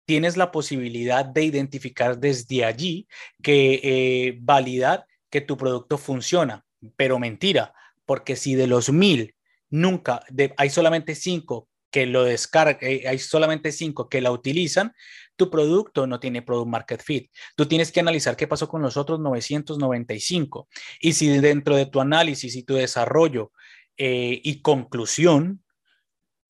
tienes 0.04 0.36
la 0.36 0.50
posibilidad 0.50 1.24
de 1.24 1.44
identificar 1.44 2.18
desde 2.18 2.64
allí 2.64 3.06
que 3.40 3.80
eh, 3.84 4.38
validar 4.40 5.06
que 5.30 5.40
tu 5.40 5.56
producto 5.56 5.96
funciona. 5.96 6.64
Pero 6.96 7.20
mentira, 7.20 7.72
porque 8.04 8.34
si 8.34 8.56
de 8.56 8.66
los 8.66 8.90
mil 8.90 9.36
nunca, 9.72 10.22
hay 10.56 10.70
solamente 10.70 11.16
cinco 11.16 11.68
que 11.90 12.06
lo 12.06 12.24
descargan, 12.24 12.78
eh, 12.80 13.04
hay 13.08 13.18
solamente 13.18 13.72
cinco 13.72 14.08
que 14.08 14.20
la 14.20 14.30
utilizan, 14.30 14.94
tu 15.36 15.50
producto 15.50 16.06
no 16.06 16.20
tiene 16.20 16.42
product 16.42 16.68
market 16.68 17.02
fit. 17.02 17.30
Tú 17.56 17.66
tienes 17.66 17.90
que 17.90 18.00
analizar 18.00 18.36
qué 18.36 18.46
pasó 18.46 18.68
con 18.68 18.82
los 18.82 18.96
otros 18.96 19.18
995. 19.18 20.68
Y 21.00 21.14
si 21.14 21.28
dentro 21.38 21.74
de 21.76 21.86
tu 21.86 22.00
análisis 22.00 22.54
y 22.54 22.62
tu 22.62 22.74
desarrollo 22.74 23.52
eh, 23.96 24.40
y 24.42 24.62
conclusión 24.62 25.64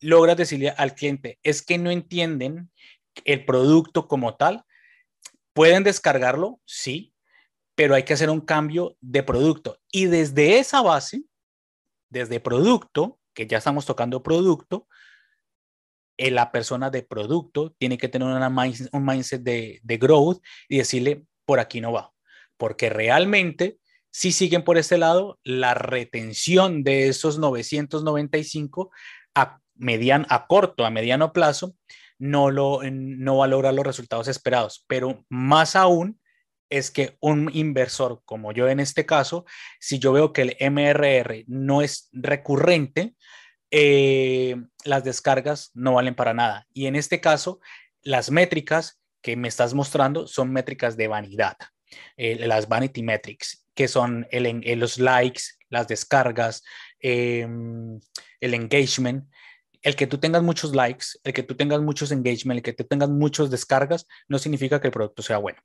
logras 0.00 0.36
decirle 0.36 0.70
al 0.70 0.94
cliente, 0.94 1.38
es 1.42 1.62
que 1.62 1.78
no 1.78 1.90
entienden 1.90 2.70
el 3.24 3.44
producto 3.44 4.08
como 4.08 4.36
tal, 4.36 4.64
pueden 5.52 5.84
descargarlo, 5.84 6.60
sí, 6.64 7.14
pero 7.74 7.94
hay 7.94 8.02
que 8.02 8.14
hacer 8.14 8.30
un 8.30 8.40
cambio 8.40 8.96
de 9.00 9.22
producto. 9.22 9.78
Y 9.90 10.06
desde 10.06 10.58
esa 10.58 10.82
base, 10.82 11.22
desde 12.12 12.40
producto, 12.40 13.18
que 13.34 13.46
ya 13.46 13.58
estamos 13.58 13.86
tocando 13.86 14.22
producto, 14.22 14.86
eh, 16.18 16.30
la 16.30 16.52
persona 16.52 16.90
de 16.90 17.02
producto 17.02 17.74
tiene 17.78 17.96
que 17.96 18.08
tener 18.08 18.28
un 18.28 19.04
mindset 19.04 19.42
de, 19.42 19.80
growth 19.98 20.42
y 20.68 20.78
decirle, 20.78 21.24
por 21.46 21.58
aquí 21.58 21.80
no 21.80 21.90
va, 21.90 22.12
porque 22.58 22.90
realmente 22.90 23.78
si 24.10 24.30
siguen 24.30 24.62
por 24.62 24.76
este 24.76 24.98
lado, 24.98 25.40
la 25.42 25.72
retención 25.72 26.84
de 26.84 27.08
esos 27.08 27.38
995 27.38 28.90
a, 29.34 29.58
median, 29.74 30.26
a 30.28 30.46
corto, 30.46 30.84
a 30.84 30.90
mediano 30.90 31.32
plazo, 31.32 31.74
no, 32.18 32.50
lo, 32.50 32.80
no 32.90 33.38
va 33.38 33.46
a 33.46 33.48
lograr 33.48 33.72
los 33.72 33.86
resultados 33.86 34.28
esperados, 34.28 34.84
pero 34.86 35.24
más 35.30 35.76
aún 35.76 36.20
es 36.72 36.90
que 36.90 37.18
un 37.20 37.50
inversor 37.52 38.22
como 38.24 38.52
yo 38.52 38.66
en 38.66 38.80
este 38.80 39.04
caso, 39.04 39.44
si 39.78 39.98
yo 39.98 40.12
veo 40.12 40.32
que 40.32 40.42
el 40.42 40.56
MRR 40.58 41.44
no 41.46 41.82
es 41.82 42.08
recurrente, 42.12 43.14
eh, 43.70 44.56
las 44.84 45.04
descargas 45.04 45.70
no 45.74 45.94
valen 45.94 46.14
para 46.14 46.32
nada. 46.32 46.66
Y 46.72 46.86
en 46.86 46.96
este 46.96 47.20
caso, 47.20 47.60
las 48.00 48.30
métricas 48.30 49.02
que 49.20 49.36
me 49.36 49.48
estás 49.48 49.74
mostrando 49.74 50.26
son 50.26 50.50
métricas 50.50 50.96
de 50.96 51.08
vanidad, 51.08 51.58
eh, 52.16 52.46
las 52.46 52.68
vanity 52.68 53.02
metrics, 53.02 53.66
que 53.74 53.86
son 53.86 54.26
el, 54.30 54.62
los 54.78 54.98
likes, 54.98 55.42
las 55.68 55.88
descargas, 55.88 56.62
em, 57.00 58.00
el 58.40 58.54
engagement. 58.54 59.28
El 59.82 59.94
que 59.94 60.06
tú 60.06 60.18
tengas 60.18 60.42
muchos 60.42 60.74
likes, 60.74 61.06
el 61.22 61.34
que 61.34 61.42
tú 61.42 61.54
tengas 61.54 61.82
muchos 61.82 62.12
engagement, 62.12 62.58
el 62.58 62.62
que 62.62 62.72
tú 62.72 62.84
tengas 62.84 63.10
muchos 63.10 63.50
descargas, 63.50 64.06
no 64.26 64.38
significa 64.38 64.80
que 64.80 64.88
el 64.88 64.92
producto 64.92 65.22
sea 65.22 65.36
bueno. 65.36 65.60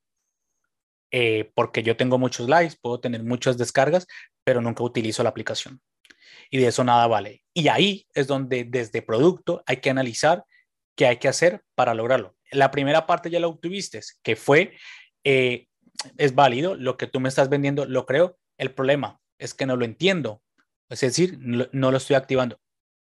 Eh, 1.11 1.51
porque 1.55 1.83
yo 1.83 1.95
tengo 1.95 2.17
muchos 2.17 2.49
likes, 2.49 2.75
puedo 2.81 2.99
tener 2.99 3.23
muchas 3.23 3.57
descargas, 3.57 4.07
pero 4.43 4.61
nunca 4.61 4.83
utilizo 4.83 5.23
la 5.23 5.29
aplicación. 5.29 5.81
Y 6.49 6.59
de 6.59 6.67
eso 6.67 6.83
nada 6.83 7.07
vale. 7.07 7.43
Y 7.53 7.67
ahí 7.67 8.07
es 8.13 8.27
donde 8.27 8.63
desde 8.63 9.01
producto 9.01 9.63
hay 9.65 9.77
que 9.77 9.89
analizar 9.89 10.45
qué 10.95 11.07
hay 11.07 11.17
que 11.17 11.27
hacer 11.27 11.61
para 11.75 11.93
lograrlo. 11.93 12.35
La 12.51 12.71
primera 12.71 13.05
parte 13.05 13.29
ya 13.29 13.39
la 13.39 13.47
obtuviste, 13.47 14.01
que 14.23 14.35
fue, 14.35 14.73
eh, 15.23 15.67
es 16.17 16.35
válido, 16.35 16.75
lo 16.75 16.97
que 16.97 17.07
tú 17.07 17.19
me 17.19 17.29
estás 17.29 17.49
vendiendo, 17.49 17.85
lo 17.85 18.05
creo. 18.05 18.37
El 18.57 18.73
problema 18.73 19.19
es 19.37 19.53
que 19.53 19.65
no 19.65 19.75
lo 19.75 19.85
entiendo. 19.85 20.41
Es 20.89 21.01
decir, 21.01 21.37
no, 21.39 21.67
no 21.71 21.91
lo 21.91 21.97
estoy 21.97 22.15
activando. 22.15 22.59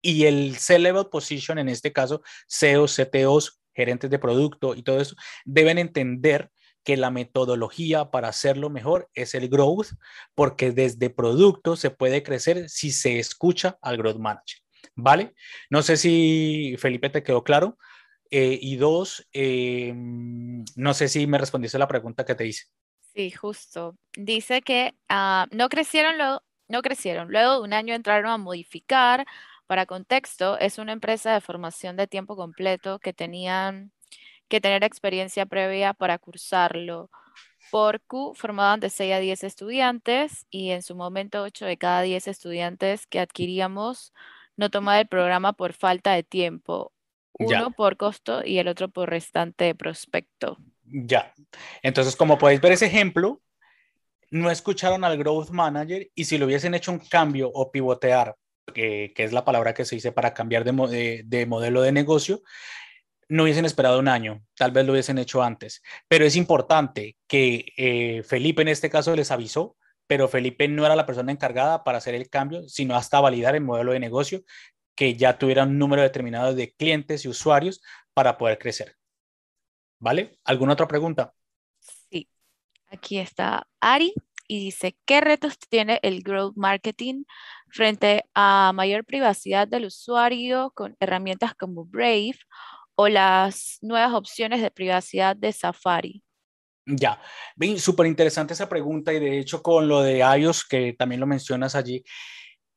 Y 0.03 0.25
el 0.25 0.57
C-Level 0.57 1.07
Position, 1.11 1.59
en 1.59 1.69
este 1.69 1.93
caso, 1.93 2.23
CEOs, 2.49 2.97
CTOs, 2.97 3.61
gerentes 3.75 4.11
de 4.11 4.19
producto 4.19 4.75
y 4.75 4.83
todo 4.83 5.01
eso, 5.01 5.15
deben 5.45 5.79
entender 5.79 6.51
que 6.87 6.97
la 6.97 7.11
metodología 7.11 8.13
para 8.13 8.29
hacerlo 8.29 8.71
mejor 8.71 9.11
es 9.13 9.35
el 9.35 9.49
growth, 9.49 9.89
porque 10.37 10.71
desde 10.71 11.11
producto 11.11 11.75
se 11.75 11.91
puede 11.91 12.23
crecer 12.23 12.71
si 12.71 12.93
se 12.93 13.19
escucha 13.19 13.77
al 13.83 13.97
growth 13.97 14.19
manager. 14.19 14.61
¿Vale? 14.95 15.35
No 15.69 15.83
sé 15.83 15.97
si 15.97 16.77
Felipe 16.79 17.11
te 17.11 17.25
quedó 17.25 17.43
claro. 17.43 17.77
Eh, 18.31 18.59
y 18.61 18.77
dos, 18.77 19.27
eh, 19.33 19.93
no 19.95 20.95
sé 20.95 21.09
si 21.09 21.27
me 21.27 21.39
respondiste 21.39 21.79
la 21.79 21.89
pregunta 21.89 22.25
que 22.25 22.35
te 22.37 22.47
hice. 22.47 22.67
Sí, 23.15 23.31
justo. 23.33 23.97
Dice 24.17 24.63
que 24.63 24.95
ah, 25.09 25.47
no 25.51 25.69
crecieron 25.69 26.19
luego, 26.19 26.43
no 26.69 26.83
crecieron. 26.83 27.29
Luego 27.31 27.55
de 27.55 27.61
un 27.63 27.73
año 27.73 27.95
entraron 27.95 28.31
a 28.31 28.39
modificar. 28.39 29.27
Para 29.67 29.87
contexto, 29.87 30.57
es 30.61 30.79
una 30.79 30.93
empresa 30.93 31.35
de 31.35 31.41
formación 31.41 31.97
de 31.97 32.07
tiempo 32.07 32.37
completo 32.37 33.01
que 33.01 33.13
tenían 33.13 33.91
que 34.49 34.61
tener 34.61 34.85
experiencia 34.85 35.47
previa 35.47 35.95
para 35.95 36.19
cursarlo. 36.19 37.11
Por 37.71 38.01
Q 38.03 38.35
formaban 38.35 38.81
de 38.81 38.91
6 38.91 39.15
a 39.15 39.19
10 39.19 39.45
estudiantes 39.45 40.47
y 40.51 40.71
en 40.71 40.83
su 40.83 40.95
momento 40.95 41.43
8 41.43 41.67
de 41.67 41.77
cada 41.77 42.03
10 42.03 42.29
estudiantes 42.29 43.07
que 43.07 43.21
adquiríamos 43.21 44.13
no 44.57 44.71
tomaban 44.71 45.01
el 45.01 45.09
programa 45.09 45.53
por 45.53 45.73
falta 45.73 46.13
de 46.13 46.23
tiempo. 46.23 46.93
Uno 47.39 47.71
por 47.73 47.99
costo 47.99 48.43
y 48.45 48.59
el 48.59 48.69
otro 48.69 48.89
por 48.89 49.11
restante 49.11 49.65
de 49.65 49.75
prospecto. 49.75 50.57
Ya. 50.85 51.35
Entonces, 51.83 52.17
como 52.17 52.39
podéis 52.39 52.63
ver 52.63 52.73
ese 52.73 52.87
ejemplo, 52.87 53.43
no 54.31 54.51
escucharon 54.51 55.05
al 55.05 55.19
Growth 55.19 55.51
Manager 55.51 56.11
y 56.15 56.25
si 56.25 56.39
lo 56.39 56.47
hubiesen 56.47 56.75
hecho 56.75 56.93
un 56.93 56.99
cambio 56.99 57.51
o 57.53 57.71
pivotear, 57.71 58.37
que, 58.73 59.13
es 59.15 59.33
la 59.33 59.45
palabra 59.45 59.75
que 59.75 59.85
se 59.85 59.97
dice 59.97 60.13
para 60.13 60.33
cambiar 60.33 60.65
de, 60.65 61.23
de 61.25 61.47
modelo 61.47 61.83
de 61.83 61.93
negocio, 61.93 62.43
no 63.29 63.43
hubiesen 63.43 63.65
esperado 63.65 63.99
un 63.99 64.09
año, 64.09 64.43
tal 64.57 64.71
vez 64.71 64.87
lo 64.87 64.93
hubiesen 64.93 65.19
hecho 65.19 65.43
antes, 65.43 65.83
pero 66.09 66.25
es 66.25 66.37
importante 66.37 67.17
que 67.27 67.73
eh, 67.77 68.23
Felipe 68.23 68.63
en 68.63 68.69
este 68.69 68.91
caso 68.91 69.15
les 69.17 69.31
avisó, 69.31 69.77
pero 70.07 70.29
Felipe 70.29 70.69
no 70.69 70.87
era 70.87 70.97
la 70.97 71.07
persona 71.07 71.33
encargada 71.33 71.83
para 71.83 71.99
hacer 71.99 72.15
el 72.15 72.31
cambio, 72.31 72.69
sino 72.69 72.97
hasta 72.97 73.21
validar 73.21 73.57
el 73.57 73.63
modelo 73.63 73.93
de 73.93 74.01
negocio, 74.01 74.43
que 74.95 75.17
ya 75.17 75.39
tuviera 75.39 75.65
un 75.65 75.79
número 75.79 76.03
determinado 76.03 76.55
de 76.55 76.73
clientes 76.73 77.25
y 77.25 77.29
usuarios 77.29 77.83
para 78.15 78.39
poder 78.39 78.59
crecer. 78.59 78.97
¿Vale? 79.99 80.39
¿Alguna 80.45 80.75
otra 80.75 80.87
pregunta? 80.87 81.35
Sí, 81.79 82.29
aquí 82.89 83.19
está 83.19 83.67
Ari 83.81 84.15
y 84.47 84.65
dice, 84.65 84.97
¿qué 85.05 85.21
retos 85.21 85.59
tiene 85.59 85.99
el 86.03 86.23
growth 86.23 86.55
marketing 86.57 87.25
frente 87.69 88.25
a 88.35 88.73
mayor 88.75 89.05
privacidad 89.05 89.67
del 89.67 89.87
usuario 89.87 90.71
con 90.75 90.97
herramientas 91.01 91.55
como 91.55 91.85
Brave 91.85 92.39
o 92.97 93.09
las 93.09 93.79
nuevas 93.83 94.13
opciones 94.13 94.61
de 94.61 94.71
privacidad 94.71 95.37
de 95.37 95.53
Safari? 95.53 96.23
Ya, 96.87 97.21
súper 97.79 98.07
interesante 98.07 98.55
esa 98.55 98.69
pregunta 98.69 99.13
y 99.13 99.19
de 99.19 99.39
hecho 99.41 99.63
con 99.63 99.89
lo 99.89 100.03
de 100.03 100.19
iOS, 100.19 100.65
que 100.65 100.95
también 100.99 101.21
lo 101.21 101.27
mencionas 101.27 101.75
allí, 101.75 102.05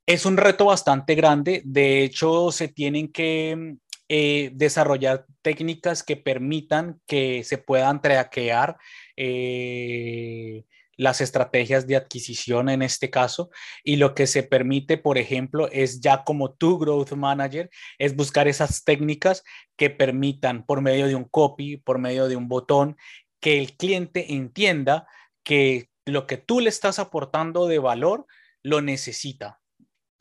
es 0.06 0.26
un 0.26 0.38
reto 0.38 0.66
bastante 0.66 1.14
grande. 1.14 1.62
De 1.64 2.04
hecho, 2.04 2.52
se 2.52 2.68
tienen 2.68 3.12
que 3.12 3.76
eh, 4.08 4.50
desarrollar 4.54 5.26
técnicas 5.44 6.02
que 6.02 6.18
permitan 6.18 7.00
que 7.06 7.44
se 7.44 7.60
puedan 7.60 8.02
traquear 8.02 8.76
eh, 9.16 10.64
las 11.00 11.22
estrategias 11.22 11.88
de 11.88 11.95
adquisición 11.95 12.68
en 12.68 12.82
este 12.82 13.10
caso 13.10 13.50
y 13.86 13.95
lo 13.95 14.14
que 14.14 14.28
se 14.28 14.43
permite, 14.43 14.97
por 14.97 15.18
ejemplo, 15.18 15.70
es 15.72 16.02
ya 16.02 16.26
como 16.26 16.52
tu 16.52 16.78
growth 16.78 17.14
manager, 17.14 17.70
es 17.97 18.18
buscar 18.18 18.50
esas 18.50 18.84
técnicas 18.84 19.45
que 19.78 19.89
permitan 19.89 20.66
por 20.66 20.82
medio 20.82 21.08
de 21.08 21.16
un 21.16 21.24
copy, 21.24 21.78
por 21.78 22.00
medio 22.00 22.28
de 22.28 22.36
un 22.36 22.50
botón, 22.50 22.97
que 23.39 23.60
el 23.60 23.78
cliente 23.78 24.34
entienda 24.34 25.08
que 25.43 25.89
lo 26.06 26.28
que 26.28 26.36
tú 26.36 26.60
le 26.60 26.68
estás 26.68 27.00
aportando 27.00 27.68
de 27.68 27.80
valor 27.80 28.26
lo 28.62 28.82
necesita. 28.82 29.62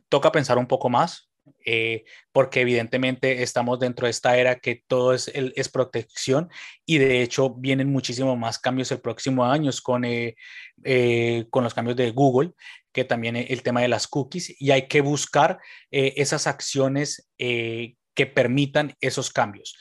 Toca 0.09 0.31
pensar 0.31 0.59
un 0.59 0.69
poco 0.69 0.89
más, 0.89 1.28
eh, 1.65 2.05
porque 2.33 2.61
evidentemente 2.61 3.43
estamos 3.43 3.79
dentro 3.79 4.07
de 4.07 4.11
esta 4.11 4.37
era 4.37 4.59
que 4.59 4.83
todo 4.87 5.15
es, 5.15 5.31
protección 5.73 6.49
y 6.87 6.99
de 6.99 7.23
hecho 7.23 7.51
vienen 7.51 7.91
muchísimo 7.91 8.37
más 8.37 8.59
cambios 8.59 8.91
el 8.93 9.01
próximo 9.01 9.45
año 9.45 9.71
con, 9.83 10.05
eh, 10.05 10.37
eh, 10.85 11.47
con 11.51 11.65
los 11.65 11.75
cambios 11.75 11.97
de 11.97 12.11
Google, 12.11 12.53
que 12.93 13.05
también 13.05 13.37
el 13.37 13.63
tema 13.63 13.81
de 13.81 13.89
las 13.89 14.07
cookies 14.07 14.61
y 14.61 14.71
hay 14.71 14.89
que 14.89 15.01
buscar 15.01 15.59
esas 15.91 16.47
acciones 16.47 17.31
que 17.37 18.27
permitan 18.35 18.95
esos 19.01 19.31
cambios. 19.31 19.77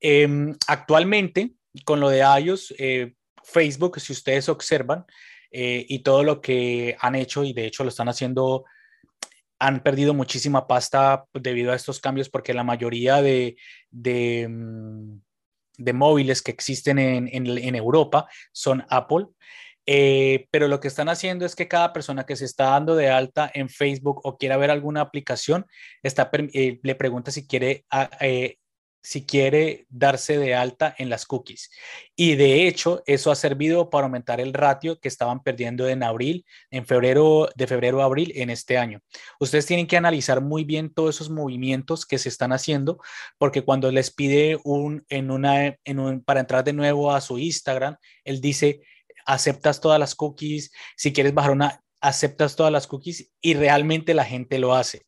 Em, 0.00 0.54
actualmente, 0.66 1.52
con 1.84 2.00
lo 2.00 2.08
de 2.08 2.20
iOS, 2.20 2.74
Facebook, 3.44 4.00
si 4.00 4.12
ustedes 4.12 4.48
observan, 4.48 5.04
y 5.50 5.98
todo 5.98 6.22
lo 6.24 6.40
que 6.40 6.96
han 7.00 7.14
hecho 7.14 7.44
y 7.44 7.52
de 7.52 7.66
hecho 7.66 7.82
lo 7.82 7.90
están 7.90 8.08
haciendo 8.08 8.64
han 9.62 9.80
perdido 9.80 10.12
muchísima 10.12 10.66
pasta 10.66 11.24
debido 11.32 11.70
a 11.70 11.76
estos 11.76 12.00
cambios 12.00 12.28
porque 12.28 12.52
la 12.52 12.64
mayoría 12.64 13.22
de, 13.22 13.56
de, 13.90 14.48
mm, 14.48 15.20
móviles 15.94 16.42
que 16.42 16.50
existen 16.50 16.98
en, 16.98 17.76
Europa 17.76 18.26
son 18.50 18.84
Apple. 18.90 19.26
Eh, 19.86 20.46
pero 20.50 20.66
lo 20.66 20.80
que 20.80 20.88
están 20.88 21.08
haciendo 21.08 21.46
es 21.46 21.54
que 21.54 21.68
cada 21.68 21.92
persona 21.92 22.24
que 22.24 22.34
se 22.34 22.44
está 22.44 22.70
dando 22.70 22.96
de 22.96 23.10
alta 23.10 23.50
en 23.54 23.68
Facebook 23.68 24.20
o 24.24 24.36
quiera 24.36 24.56
ver 24.56 24.70
alguna 24.70 25.00
aplicación, 25.00 25.64
está, 26.02 26.28
eh, 26.32 26.80
le 26.82 26.94
pregunta 26.96 27.30
si 27.30 27.46
quiere 27.46 27.84
ah, 27.90 28.10
eh, 28.20 28.56
si 29.02 29.26
quiere 29.26 29.86
darse 29.90 30.38
de 30.38 30.54
alta 30.54 30.94
en 30.96 31.10
las 31.10 31.26
cookies. 31.26 31.70
Y 32.14 32.36
de 32.36 32.68
hecho, 32.68 33.02
eso 33.06 33.30
ha 33.32 33.34
servido 33.34 33.90
para 33.90 34.06
aumentar 34.06 34.40
el 34.40 34.54
ratio 34.54 35.00
que 35.00 35.08
estaban 35.08 35.42
perdiendo 35.42 35.88
en 35.88 36.02
abril, 36.02 36.46
en 36.70 36.86
febrero, 36.86 37.48
de 37.56 37.66
febrero 37.66 38.00
a 38.00 38.04
abril 38.04 38.32
en 38.36 38.48
este 38.48 38.78
año. 38.78 39.00
Ustedes 39.40 39.66
tienen 39.66 39.86
que 39.86 39.96
analizar 39.96 40.40
muy 40.40 40.64
bien 40.64 40.94
todos 40.94 41.16
esos 41.16 41.30
movimientos 41.30 42.06
que 42.06 42.18
se 42.18 42.28
están 42.28 42.52
haciendo, 42.52 43.00
porque 43.38 43.62
cuando 43.62 43.90
les 43.90 44.12
pide 44.12 44.58
un, 44.62 45.04
en 45.08 45.30
una, 45.30 45.76
en 45.84 45.98
un, 45.98 46.22
para 46.22 46.40
entrar 46.40 46.62
de 46.62 46.72
nuevo 46.72 47.12
a 47.12 47.20
su 47.20 47.38
Instagram, 47.38 47.96
él 48.24 48.40
dice, 48.40 48.82
aceptas 49.26 49.80
todas 49.80 49.98
las 49.98 50.14
cookies, 50.14 50.70
si 50.96 51.12
quieres 51.12 51.34
bajar 51.34 51.50
una, 51.50 51.82
aceptas 52.00 52.56
todas 52.56 52.72
las 52.72 52.86
cookies 52.86 53.32
y 53.40 53.54
realmente 53.54 54.14
la 54.14 54.24
gente 54.24 54.58
lo 54.58 54.74
hace. 54.74 55.02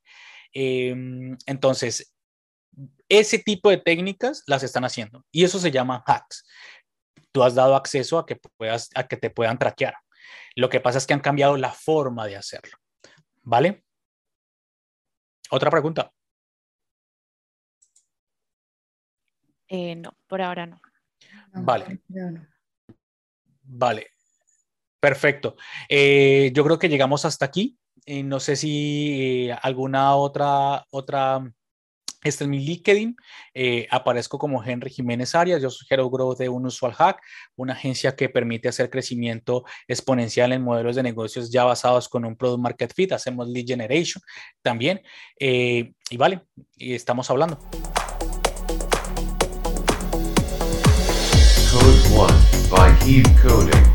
Em, 0.53 1.37
entonces, 1.47 2.14
ese 3.09 3.39
tipo 3.39 3.71
de 3.71 3.79
técnicas 3.79 4.43
las 4.47 4.63
están 4.63 4.85
haciendo 4.85 5.25
y 5.31 5.45
eso 5.45 5.59
se 5.59 5.71
llama 5.71 6.03
hacks. 6.07 6.45
Tú 7.33 7.43
has 7.43 7.55
dado 7.55 7.77
acceso 7.77 8.19
a 8.19 8.27
que, 8.27 8.37
puedas, 8.57 8.91
a 8.95 9.07
que 9.07 9.17
te 9.17 9.31
puedan 9.31 9.59
traquear. 9.59 9.95
Lo 10.57 10.69
que 10.69 10.81
pasa 10.81 10.99
es 10.99 11.07
que 11.07 11.15
han 11.15 11.21
cambiado 11.21 11.57
la 11.57 11.73
forma 11.73 12.27
de 12.27 12.37
hacerlo. 12.37 12.77
¿Vale? 13.43 13.85
Otra 15.51 15.71
pregunta. 15.71 16.13
Eh, 19.69 19.97
no, 19.97 20.17
por 20.27 20.41
ahora 20.41 20.67
no. 20.67 20.81
Vale. 21.53 22.01
Vale. 23.63 24.07
Perfecto. 25.01 25.57
Eh, 25.89 26.51
yo 26.55 26.65
creo 26.65 26.79
que 26.79 26.89
llegamos 26.89 27.25
hasta 27.25 27.45
aquí. 27.45 27.79
Eh, 28.07 28.23
no 28.23 28.41
sé 28.41 28.57
si 28.57 29.51
alguna 29.63 30.15
otra, 30.17 30.87
otra 30.91 31.43
este 32.25 32.45
es 32.45 32.51
mi 32.51 32.59
LinkedIn. 32.59 33.17
Eh, 33.53 33.87
aparezco 33.91 34.39
como 34.39 34.65
Henry 34.65 34.91
Jiménez 34.91 35.35
Arias. 35.35 35.63
Yo 35.63 35.71
soy 35.71 35.87
Hero 35.89 36.11
Growth 36.11 36.39
de 36.39 36.49
Unusual 36.49 36.93
Hack, 36.93 37.21
una 37.55 37.75
agencia 37.75 38.17
que 38.17 38.29
permite 38.29 38.69
hacer 38.69 38.91
crecimiento 38.91 39.65
exponencial 39.87 40.53
en 40.53 40.63
modelos 40.63 40.97
de 40.97 41.03
negocios 41.03 41.51
ya 41.51 41.65
basados 41.65 42.09
con 42.09 42.25
un 42.25 42.35
Product 42.35 42.63
Market 42.63 42.93
Fit. 42.95 43.13
Hacemos 43.13 43.49
lead 43.49 43.67
generation 43.67 44.23
también. 44.63 45.03
Eh, 45.39 45.93
y 46.11 46.17
vale, 46.17 46.41
y 46.77 46.95
estamos 46.95 47.31
hablando. 47.31 47.59
Code 51.71 52.01
1 52.15 52.27
by 52.71 53.23
Coding. 53.43 53.94